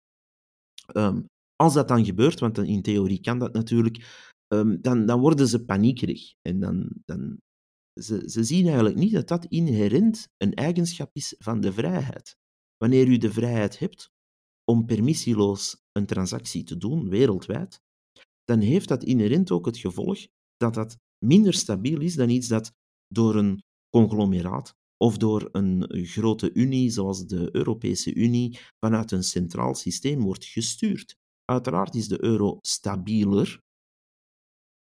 Um, 0.96 1.26
als 1.56 1.74
dat 1.74 1.88
dan 1.88 2.06
gebeurt, 2.06 2.40
want 2.40 2.58
in 2.58 2.82
theorie 2.82 3.22
kan 3.22 3.40
dat 3.40 3.54
natuurlijk, 3.54 4.28
um, 4.54 4.82
dan, 4.82 5.06
dan 5.06 5.20
worden 5.20 5.48
ze 5.48 5.66
paniekerig. 5.66 6.34
En 6.42 6.60
dan, 6.60 6.90
dan, 7.06 7.38
ze, 8.02 8.30
ze 8.30 8.44
zien 8.44 8.66
eigenlijk 8.66 8.96
niet 8.96 9.14
dat 9.14 9.28
dat 9.28 9.46
inherent 9.46 10.28
een 10.38 10.54
eigenschap 10.54 11.10
is 11.14 11.36
van 11.38 11.60
de 11.60 11.74
vrijheid. 11.74 12.36
Wanneer 12.78 13.08
u 13.08 13.18
de 13.18 13.32
vrijheid 13.32 13.80
hebt 13.80 14.10
om 14.64 14.86
permissieloos 14.86 15.82
een 15.92 16.06
transactie 16.06 16.64
te 16.64 16.78
doen, 16.78 17.10
wereldwijd, 17.10 17.82
dan 18.44 18.60
heeft 18.60 18.88
dat 18.88 19.04
inherent 19.04 19.52
ook 19.52 19.66
het 19.66 19.78
gevolg 19.78 20.28
dat 20.58 20.74
dat 20.74 20.98
minder 21.26 21.54
stabiel 21.54 22.02
is 22.02 22.16
dan 22.16 22.30
iets 22.30 22.48
dat 22.48 22.72
door 23.08 23.36
een 23.36 23.64
conglomeraat 23.90 24.74
of 24.98 25.18
door 25.18 25.50
een 25.52 26.06
grote 26.06 26.54
unie 26.54 26.90
zoals 26.90 27.26
de 27.26 27.56
Europese 27.56 28.14
Unie 28.14 28.60
vanuit 28.86 29.12
een 29.12 29.24
centraal 29.24 29.76
systeem 29.76 30.22
wordt 30.22 30.46
gestuurd. 30.46 31.16
Uiteraard 31.46 31.96
is 31.96 32.08
de 32.08 32.24
euro 32.24 32.58
stabieler 32.62 33.60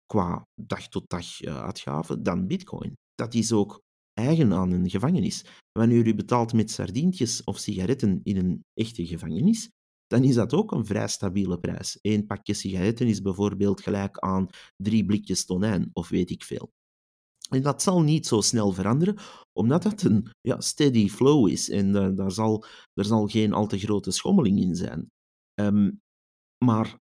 qua 0.07 0.47
dag-tot-dag 0.61 1.41
-dag 1.41 1.57
uitgaven 1.57 2.23
dan 2.23 2.47
bitcoin. 2.47 2.93
Dat 3.15 3.35
is 3.35 3.53
ook 3.53 3.81
eigen 4.13 4.53
aan 4.53 4.71
een 4.71 4.91
gevangenis. 4.91 5.45
Wanneer 5.73 6.07
u 6.07 6.15
betaalt 6.15 6.53
met 6.53 6.71
sardientjes 6.71 7.45
of 7.45 7.59
sigaretten 7.59 8.21
in 8.23 8.37
een 8.37 8.65
echte 8.75 9.07
gevangenis, 9.07 9.71
dan 10.09 10.25
is 10.25 10.35
dat 10.35 10.53
ook 10.55 10.73
een 10.73 10.87
vrij 10.87 11.09
stabiele 11.09 11.59
prijs. 11.59 11.99
Eén 12.03 12.27
pakje 12.27 12.55
sigaretten 12.55 13.07
is 13.07 13.23
bijvoorbeeld 13.23 13.81
gelijk 13.81 14.19
aan 14.19 14.49
drie 14.77 15.05
blikjes 15.05 15.45
tonijn, 15.45 15.91
of 15.93 16.09
weet 16.09 16.31
ik 16.31 16.45
veel. 16.45 16.73
En 17.49 17.63
dat 17.63 17.83
zal 17.83 18.03
niet 18.03 18.27
zo 18.27 18.41
snel 18.41 18.73
veranderen, 18.73 19.17
omdat 19.53 19.83
dat 19.83 20.03
een 20.03 20.31
ja, 20.41 20.61
steady 20.61 21.09
flow 21.09 21.49
is 21.49 21.71
en 21.71 21.93
daar, 22.15 22.33
zal, 22.33 22.65
er 22.95 23.05
zal 23.05 23.27
geen 23.27 23.53
al 23.53 23.67
te 23.67 23.79
grote 23.79 24.11
schommeling 24.11 24.61
in 24.61 24.75
zijn. 24.75 25.11
Um, 25.61 26.01
maar 26.65 26.99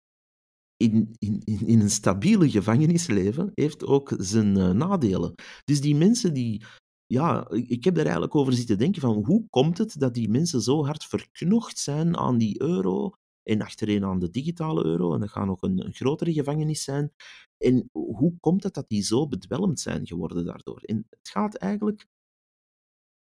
in, 0.78 1.16
in, 1.20 1.42
in 1.46 1.80
een 1.80 1.90
stabiele 1.90 2.50
gevangenisleven 2.50 3.52
heeft 3.54 3.86
ook 3.86 4.14
zijn 4.18 4.58
uh, 4.58 4.72
nadelen. 4.72 5.34
Dus 5.64 5.82
die 5.82 5.96
mensen 5.96 6.34
die 6.34 6.64
ja, 7.08 7.50
ik 7.50 7.84
heb 7.84 7.98
er 7.98 8.04
eigenlijk 8.04 8.36
over 8.36 8.54
zitten 8.54 8.78
denken 8.78 9.02
van 9.02 9.24
hoe 9.26 9.48
komt 9.50 9.78
het 9.78 10.00
dat 10.00 10.14
die 10.14 10.30
mensen 10.30 10.62
zo 10.62 10.86
hard 10.86 11.06
verknocht 11.06 11.78
zijn 11.78 12.18
aan 12.18 12.38
die 12.38 12.62
euro 12.62 13.14
en 13.44 13.62
achtereen 13.62 14.06
aan 14.06 14.20
de 14.20 14.30
digitale 14.30 14.86
euro, 14.86 15.14
en 15.14 15.20
dat 15.20 15.30
gaat 15.30 15.46
nog 15.46 15.62
een, 15.62 15.86
een 15.86 15.94
grotere 15.94 16.34
gevangenis 16.34 16.84
zijn. 16.84 17.14
En 17.58 17.90
hoe 17.92 18.38
komt 18.40 18.64
het 18.64 18.74
dat 18.74 18.90
die 18.90 19.02
zo 19.02 19.28
bedwelmd 19.28 19.80
zijn 19.80 20.08
geworden 20.08 20.46
daardoor? 20.46 20.82
En 20.82 21.06
het 21.10 21.30
gaat 21.30 21.56
eigenlijk 21.56 22.08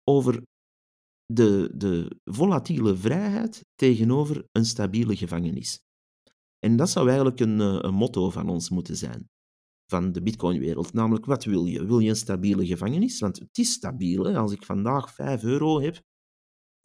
over 0.04 0.44
de, 1.26 1.72
de 1.76 2.20
volatiele 2.24 2.96
vrijheid 2.96 3.66
tegenover 3.76 4.48
een 4.52 4.66
stabiele 4.66 5.16
gevangenis. 5.16 5.82
En 6.60 6.76
dat 6.76 6.90
zou 6.90 7.08
eigenlijk 7.08 7.40
een, 7.40 7.62
eh, 7.62 7.78
een 7.82 7.94
motto 7.94 8.30
van 8.30 8.50
ons 8.50 8.70
moeten 8.70 8.98
zijn 8.98 9.30
van 9.88 10.12
de 10.12 10.22
Bitcoin-wereld. 10.22 10.94
Namelijk, 10.94 11.26
wat 11.26 11.44
wil 11.44 11.66
je? 11.66 11.86
Wil 11.86 12.00
je 12.00 12.10
een 12.10 12.16
stabiele 12.16 12.66
gevangenis? 12.66 13.20
Want 13.20 13.40
het 13.40 13.58
is 13.58 13.72
stabiel. 13.72 14.24
Hè? 14.24 14.38
Als 14.38 14.52
ik 14.52 14.66
vandaag 14.66 15.14
5 15.14 15.44
euro 15.44 15.82
heb, 15.82 16.02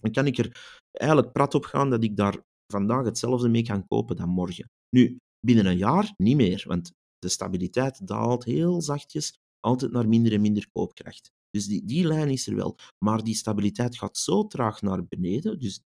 dan 0.00 0.12
kan 0.12 0.26
ik 0.26 0.38
er 0.38 0.78
eigenlijk 0.92 1.32
prat 1.32 1.54
op 1.54 1.64
gaan 1.64 1.90
dat 1.90 2.04
ik 2.04 2.16
daar 2.16 2.42
vandaag 2.72 3.04
hetzelfde 3.04 3.48
mee 3.48 3.62
kan 3.62 3.86
kopen 3.86 4.16
dan 4.16 4.28
morgen. 4.28 4.70
Nu, 4.96 5.16
binnen 5.46 5.66
een 5.66 5.76
jaar 5.76 6.12
niet 6.16 6.36
meer, 6.36 6.64
want 6.66 6.92
de 7.18 7.28
stabiliteit 7.28 8.06
daalt 8.06 8.44
heel 8.44 8.82
zachtjes 8.82 9.38
altijd 9.60 9.92
naar 9.92 10.08
minder 10.08 10.32
en 10.32 10.40
minder 10.40 10.68
koopkracht. 10.72 11.30
Dus 11.50 11.66
die, 11.66 11.84
die 11.84 12.06
lijn 12.06 12.28
is 12.28 12.46
er 12.46 12.54
wel. 12.54 12.76
Maar 13.04 13.24
die 13.24 13.34
stabiliteit 13.34 13.96
gaat 13.96 14.16
zo 14.16 14.46
traag 14.46 14.82
naar 14.82 15.06
beneden, 15.06 15.58
dus 15.58 15.80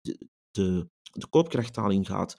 de, 0.00 0.18
de, 0.50 0.88
koopkrachtdaling 1.28 2.06
gaat 2.06 2.36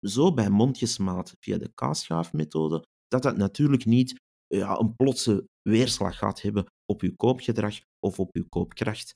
zo 0.00 0.34
bij 0.34 0.50
mondjesmaat 0.50 1.34
via 1.40 1.58
de 1.58 1.72
kaasschaafmethode, 1.74 2.86
dat 3.12 3.22
dat 3.22 3.36
natuurlijk 3.36 3.84
niet 3.84 4.20
ja, 4.46 4.78
een 4.78 4.96
plotse 4.96 5.48
weerslag 5.62 6.18
gaat 6.18 6.42
hebben 6.42 6.66
op 6.84 7.00
uw 7.00 7.14
koopgedrag 7.16 7.80
of 7.98 8.18
op 8.18 8.36
uw 8.36 8.44
koopkracht. 8.48 9.12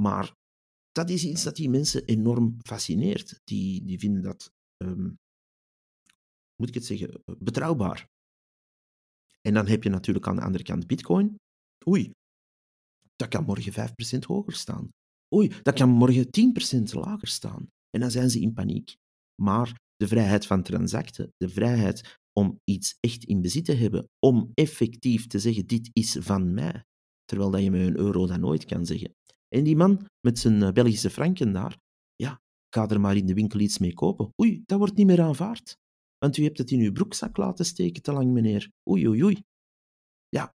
Maar 0.00 0.32
dat 0.92 1.10
is 1.10 1.24
iets 1.24 1.42
dat 1.42 1.56
die 1.56 1.70
mensen 1.70 2.04
enorm 2.04 2.56
fascineert. 2.62 3.40
Die, 3.44 3.84
die 3.84 3.98
vinden 3.98 4.22
dat, 4.22 4.50
um, 4.82 5.16
moet 6.56 6.68
ik 6.68 6.74
het 6.74 6.84
zeggen, 6.84 7.22
betrouwbaar. 7.38 8.06
En 9.40 9.54
dan 9.54 9.66
heb 9.66 9.82
je 9.82 9.88
natuurlijk 9.88 10.26
aan 10.26 10.36
de 10.36 10.42
andere 10.42 10.64
kant 10.64 10.86
Bitcoin. 10.86 11.36
Oei, 11.88 12.10
dat 13.16 13.28
kan 13.28 13.44
morgen 13.44 13.90
5% 14.16 14.18
hoger 14.26 14.52
staan. 14.52 14.88
Oei, 15.34 15.48
dat 15.62 15.74
kan 15.74 15.88
morgen 15.88 16.26
10% 16.26 16.82
lager 16.92 17.28
staan. 17.28 17.68
En 17.90 18.00
dan 18.00 18.10
zijn 18.10 18.30
ze 18.30 18.40
in 18.40 18.52
paniek. 18.52 18.94
Maar 19.42 19.80
de 19.96 20.08
vrijheid 20.08 20.46
van 20.46 20.62
transacten, 20.62 21.28
de 21.36 21.48
vrijheid 21.48 22.18
om 22.38 22.60
iets 22.64 22.96
echt 23.00 23.24
in 23.24 23.40
bezit 23.40 23.64
te 23.64 23.72
hebben, 23.72 24.08
om 24.18 24.50
effectief 24.54 25.26
te 25.26 25.38
zeggen, 25.38 25.66
dit 25.66 25.90
is 25.92 26.16
van 26.20 26.54
mij, 26.54 26.84
terwijl 27.24 27.50
dat 27.50 27.62
je 27.62 27.70
met 27.70 27.80
een 27.80 27.96
euro 27.96 28.26
dat 28.26 28.40
nooit 28.40 28.64
kan 28.64 28.86
zeggen. 28.86 29.14
En 29.48 29.64
die 29.64 29.76
man 29.76 30.06
met 30.20 30.38
zijn 30.38 30.62
eh, 30.62 30.72
Belgische 30.72 31.10
franken 31.10 31.52
daar, 31.52 31.78
ja, 32.14 32.40
ga 32.74 32.88
er 32.88 33.00
maar 33.00 33.16
in 33.16 33.26
de 33.26 33.34
winkel 33.34 33.60
iets 33.60 33.78
mee 33.78 33.94
kopen. 33.94 34.32
Oei, 34.42 34.62
dat 34.66 34.78
wordt 34.78 34.96
niet 34.96 35.06
meer 35.06 35.22
aanvaard. 35.22 35.76
Want 36.18 36.36
u 36.36 36.42
hebt 36.42 36.58
het 36.58 36.70
in 36.70 36.80
uw 36.80 36.92
broekzak 36.92 37.36
laten 37.36 37.64
steken 37.64 38.02
te 38.02 38.12
lang, 38.12 38.32
meneer. 38.32 38.70
Oei, 38.90 39.08
oei, 39.08 39.24
oei. 39.24 39.42
Ja, 40.28 40.54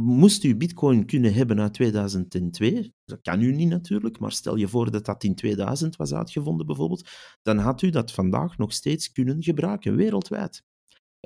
moest 0.00 0.44
u 0.44 0.56
bitcoin 0.56 1.06
kunnen 1.06 1.34
hebben 1.34 1.60
uit 1.60 1.74
2002, 1.74 2.92
dat 3.04 3.20
kan 3.22 3.42
u 3.42 3.52
niet 3.52 3.68
natuurlijk, 3.68 4.18
maar 4.18 4.32
stel 4.32 4.56
je 4.56 4.68
voor 4.68 4.90
dat 4.90 5.04
dat 5.04 5.24
in 5.24 5.34
2000 5.34 5.96
was 5.96 6.12
uitgevonden 6.12 6.66
bijvoorbeeld, 6.66 7.08
dan 7.42 7.58
had 7.58 7.82
u 7.82 7.90
dat 7.90 8.12
vandaag 8.12 8.58
nog 8.58 8.72
steeds 8.72 9.12
kunnen 9.12 9.42
gebruiken, 9.42 9.96
wereldwijd. 9.96 10.62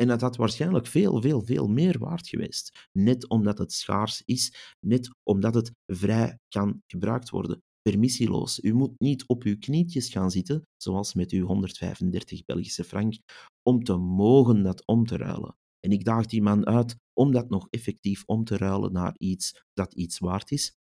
En 0.01 0.07
dat 0.07 0.21
had 0.21 0.37
waarschijnlijk 0.37 0.87
veel, 0.87 1.21
veel, 1.21 1.45
veel 1.45 1.69
meer 1.69 1.99
waard 1.99 2.29
geweest. 2.29 2.89
Net 2.93 3.29
omdat 3.29 3.59
het 3.59 3.73
schaars 3.73 4.23
is, 4.25 4.75
net 4.87 5.11
omdat 5.23 5.55
het 5.55 5.73
vrij 5.87 6.39
kan 6.49 6.83
gebruikt 6.87 7.31
worden. 7.31 7.63
Permissieloos. 7.83 8.61
U 8.61 8.75
moet 8.75 8.95
niet 8.99 9.27
op 9.27 9.43
uw 9.43 9.59
knietjes 9.59 10.09
gaan 10.09 10.31
zitten, 10.31 10.63
zoals 10.77 11.15
met 11.15 11.31
uw 11.31 11.47
135 11.47 12.45
Belgische 12.45 12.85
frank, 12.85 13.15
om 13.63 13.85
te 13.85 13.97
mogen 13.97 14.63
dat 14.63 14.87
om 14.87 15.07
te 15.07 15.17
ruilen. 15.17 15.57
En 15.81 15.93
ik 15.93 16.05
daag 16.05 16.27
die 16.27 16.43
man 16.43 16.67
uit 16.67 16.97
om 17.13 17.33
dat 17.33 17.51
nog 17.51 17.67
effectief 17.71 18.23
om 18.27 18.45
te 18.45 18.57
ruilen 18.57 18.93
naar 18.93 19.15
iets 19.19 19.63
dat 19.73 19.95
iets 19.95 20.19
waard 20.19 20.51
is. 20.51 20.73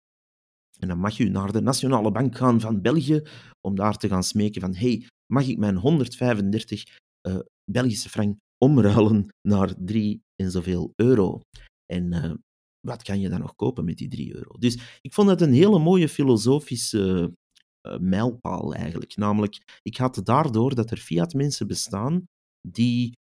En 0.80 0.88
dan 0.88 1.00
mag 1.00 1.20
u 1.20 1.30
naar 1.30 1.52
de 1.52 1.62
Nationale 1.62 2.12
Bank 2.12 2.38
gaan 2.38 2.60
van 2.60 2.82
België 2.82 3.22
om 3.62 3.76
daar 3.76 3.98
te 3.98 4.08
gaan 4.08 4.24
smeken 4.24 4.62
van 4.62 4.76
hey, 4.76 5.08
mag 5.34 5.48
ik 5.48 5.58
mijn 5.58 5.76
135 5.76 6.88
uh, 6.88 7.36
eh, 7.36 7.40
Belgische 7.72 8.10
frank 8.10 8.38
omruilen 8.64 9.28
naar 9.48 9.76
3 9.78 10.22
en 10.36 10.52
zoveel 10.52 10.94
euro? 10.96 11.42
En 11.86 12.14
uh, 12.14 12.34
wat 12.88 13.04
kan 13.04 13.20
je 13.20 13.30
dan 13.30 13.40
nog 13.40 13.56
kopen 13.56 13.86
met 13.86 13.98
die 13.98 14.08
3 14.08 14.36
euro? 14.36 14.58
Dus 14.58 15.00
ik 15.02 15.14
vond 15.14 15.28
dat 15.28 15.42
een 15.42 15.54
hele 15.54 15.80
mooie 15.80 16.10
filosofische 16.10 17.34
uh, 17.88 17.98
mijlpaal 17.98 18.74
eigenlijk. 18.74 19.16
Namelijk, 19.16 19.80
ik 19.82 19.98
had 19.98 20.22
daardoor 20.24 20.76
dat 20.76 20.92
er 20.92 20.98
fiat 20.98 21.34
mensen 21.34 21.68
bestaan 21.68 22.26
die 22.68 23.18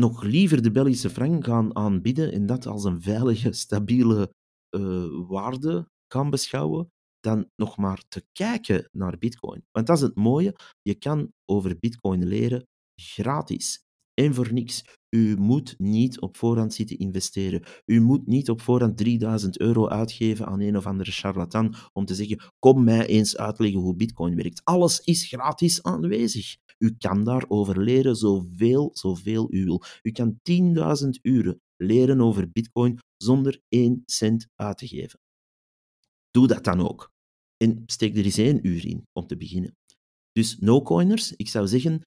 nog 0.00 0.22
liever 0.22 0.62
de 0.62 0.70
Belgische 0.70 1.10
frank 1.10 1.44
gaan 1.44 1.76
aanbieden 1.76 2.32
en 2.32 2.46
dat 2.46 2.66
als 2.66 2.84
een 2.84 3.02
veilige, 3.02 3.52
stabiele 3.52 4.32
uh, 4.76 5.28
waarde 5.28 5.88
gaan 6.12 6.30
beschouwen, 6.30 6.88
dan 7.20 7.50
nog 7.56 7.76
maar 7.76 8.02
te 8.08 8.24
kijken 8.32 8.88
naar 8.92 9.18
Bitcoin. 9.18 9.64
Want 9.70 9.86
dat 9.86 9.96
is 9.96 10.02
het 10.02 10.14
mooie, 10.14 10.54
je 10.82 10.94
kan 10.94 11.32
over 11.44 11.78
Bitcoin 11.78 12.26
leren 12.26 12.66
gratis 13.02 13.82
en 14.14 14.34
voor 14.34 14.52
niks. 14.52 14.84
U 15.10 15.36
moet 15.36 15.74
niet 15.78 16.20
op 16.20 16.36
voorhand 16.36 16.74
zitten 16.74 16.98
investeren. 16.98 17.62
U 17.84 18.00
moet 18.00 18.26
niet 18.26 18.50
op 18.50 18.60
voorhand 18.60 18.96
3000 18.96 19.58
euro 19.58 19.88
uitgeven 19.88 20.46
aan 20.46 20.60
een 20.60 20.76
of 20.76 20.86
andere 20.86 21.10
charlatan 21.10 21.74
om 21.92 22.04
te 22.04 22.14
zeggen: 22.14 22.52
Kom 22.58 22.84
mij 22.84 23.06
eens 23.06 23.36
uitleggen 23.36 23.80
hoe 23.80 23.96
Bitcoin 23.96 24.36
werkt. 24.36 24.60
Alles 24.64 25.00
is 25.00 25.26
gratis 25.26 25.82
aanwezig. 25.82 26.56
U 26.78 26.94
kan 26.98 27.24
daarover 27.24 27.82
leren 27.82 28.16
zoveel, 28.16 28.90
zoveel 28.92 29.52
u 29.52 29.64
wil. 29.64 29.82
U 30.02 30.10
kan 30.10 30.38
10.000 31.04 31.08
uren 31.22 31.60
leren 31.76 32.20
over 32.20 32.50
Bitcoin 32.50 32.98
zonder 33.16 33.60
één 33.68 34.02
cent 34.06 34.46
uit 34.54 34.78
te 34.78 34.86
geven. 34.88 35.20
Doe 36.30 36.46
dat 36.46 36.64
dan 36.64 36.80
ook. 36.80 37.12
En 37.56 37.82
steek 37.86 38.16
er 38.16 38.24
eens 38.24 38.38
één 38.38 38.66
uur 38.66 38.86
in 38.86 39.06
om 39.12 39.26
te 39.26 39.36
beginnen. 39.36 39.76
Dus 40.32 40.58
no-coiners, 40.58 41.32
ik 41.32 41.48
zou 41.48 41.66
zeggen, 41.66 42.02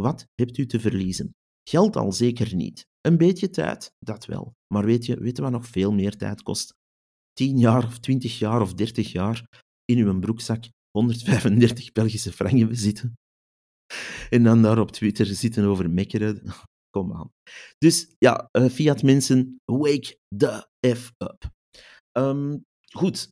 wat 0.00 0.26
hebt 0.34 0.58
u 0.58 0.66
te 0.66 0.80
verliezen? 0.80 1.34
Geld 1.68 1.96
al 1.96 2.12
zeker 2.12 2.54
niet. 2.54 2.86
Een 3.00 3.16
beetje 3.16 3.50
tijd, 3.50 3.92
dat 3.98 4.24
wel. 4.24 4.54
Maar 4.74 4.84
weet 4.84 5.06
je, 5.06 5.20
weet 5.20 5.36
je 5.36 5.42
wat 5.42 5.50
nog 5.50 5.66
veel 5.66 5.92
meer 5.92 6.16
tijd 6.16 6.42
kost? 6.42 6.74
10 7.32 7.58
jaar 7.58 7.84
of 7.84 7.98
20 7.98 8.38
jaar 8.38 8.60
of 8.60 8.74
30 8.74 9.12
jaar 9.12 9.64
in 9.84 9.98
uw 9.98 10.18
broekzak 10.18 10.64
135 10.90 11.92
Belgische 11.92 12.32
franken 12.32 12.68
bezitten. 12.68 13.14
En 14.30 14.42
dan 14.42 14.62
daar 14.62 14.78
op 14.78 14.90
Twitter 14.90 15.26
zitten 15.26 15.64
over 15.64 15.90
mekkeren. 15.90 16.42
Kom 16.96 17.12
aan. 17.12 17.32
Dus 17.78 18.14
ja, 18.18 18.48
uh, 18.52 18.68
Fiat 18.68 19.02
mensen, 19.02 19.60
wake 19.64 20.18
the 20.36 20.68
F 20.96 21.12
up. 21.18 21.50
Um, 22.18 22.64
goed, 22.92 23.28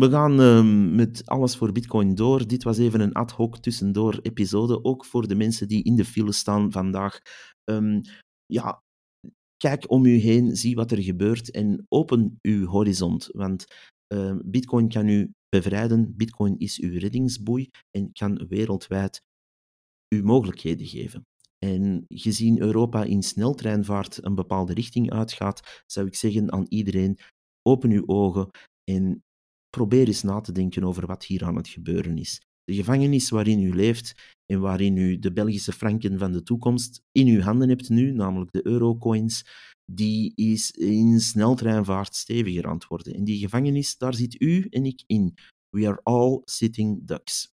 we 0.00 0.10
gaan 0.10 0.40
um, 0.40 0.94
met 0.94 1.26
alles 1.26 1.56
voor 1.56 1.72
Bitcoin 1.72 2.14
door. 2.14 2.46
Dit 2.46 2.62
was 2.62 2.78
even 2.78 3.00
een 3.00 3.12
ad 3.12 3.30
hoc 3.30 3.58
tussendoor 3.58 4.18
episode, 4.22 4.84
ook 4.84 5.04
voor 5.04 5.28
de 5.28 5.34
mensen 5.34 5.68
die 5.68 5.82
in 5.82 5.96
de 5.96 6.04
file 6.04 6.32
staan 6.32 6.72
vandaag. 6.72 7.20
Um, 7.70 8.00
ja, 8.46 8.82
kijk 9.56 9.90
om 9.90 10.04
u 10.04 10.16
heen, 10.16 10.56
zie 10.56 10.74
wat 10.74 10.90
er 10.90 11.02
gebeurt 11.02 11.50
en 11.50 11.84
open 11.88 12.38
uw 12.42 12.66
horizon. 12.66 13.20
Want 13.26 13.64
uh, 14.14 14.36
Bitcoin 14.44 14.88
kan 14.88 15.08
u 15.08 15.30
bevrijden, 15.48 16.16
Bitcoin 16.16 16.58
is 16.58 16.78
uw 16.78 16.98
reddingsboei 16.98 17.68
en 17.90 18.12
kan 18.12 18.46
wereldwijd 18.48 19.20
u 20.14 20.22
mogelijkheden 20.22 20.86
geven. 20.86 21.22
En 21.58 22.04
gezien 22.08 22.60
Europa 22.60 23.04
in 23.04 23.22
sneltreinvaart 23.22 24.24
een 24.24 24.34
bepaalde 24.34 24.74
richting 24.74 25.12
uitgaat, 25.12 25.82
zou 25.86 26.06
ik 26.06 26.14
zeggen 26.14 26.52
aan 26.52 26.66
iedereen: 26.68 27.18
open 27.62 27.90
uw 27.90 28.06
ogen 28.06 28.48
en 28.90 29.22
probeer 29.74 30.06
eens 30.06 30.22
na 30.22 30.40
te 30.40 30.52
denken 30.52 30.84
over 30.84 31.06
wat 31.06 31.24
hier 31.24 31.44
aan 31.44 31.56
het 31.56 31.68
gebeuren 31.68 32.18
is. 32.18 32.40
De 32.64 32.74
gevangenis 32.74 33.30
waarin 33.30 33.60
u 33.60 33.74
leeft 33.74 34.14
en 34.46 34.60
waarin 34.60 34.96
u 34.96 35.18
de 35.18 35.32
Belgische 35.32 35.72
franken 35.72 36.18
van 36.18 36.32
de 36.32 36.42
toekomst 36.42 37.00
in 37.12 37.26
uw 37.26 37.40
handen 37.40 37.68
hebt 37.68 37.88
nu, 37.88 38.12
namelijk 38.12 38.52
de 38.52 38.66
eurocoins, 38.66 39.44
die 39.92 40.32
is 40.34 40.70
in 40.70 41.20
sneltreinvaart 41.20 42.14
steviger 42.14 42.66
aan 42.66 42.74
het 42.74 42.86
worden. 42.86 43.14
En 43.14 43.24
die 43.24 43.38
gevangenis, 43.38 43.96
daar 43.96 44.14
zit 44.14 44.40
u 44.40 44.66
en 44.70 44.84
ik 44.84 45.02
in. 45.06 45.34
We 45.70 45.86
are 45.88 46.00
all 46.02 46.40
sitting 46.44 47.06
ducks. 47.06 47.53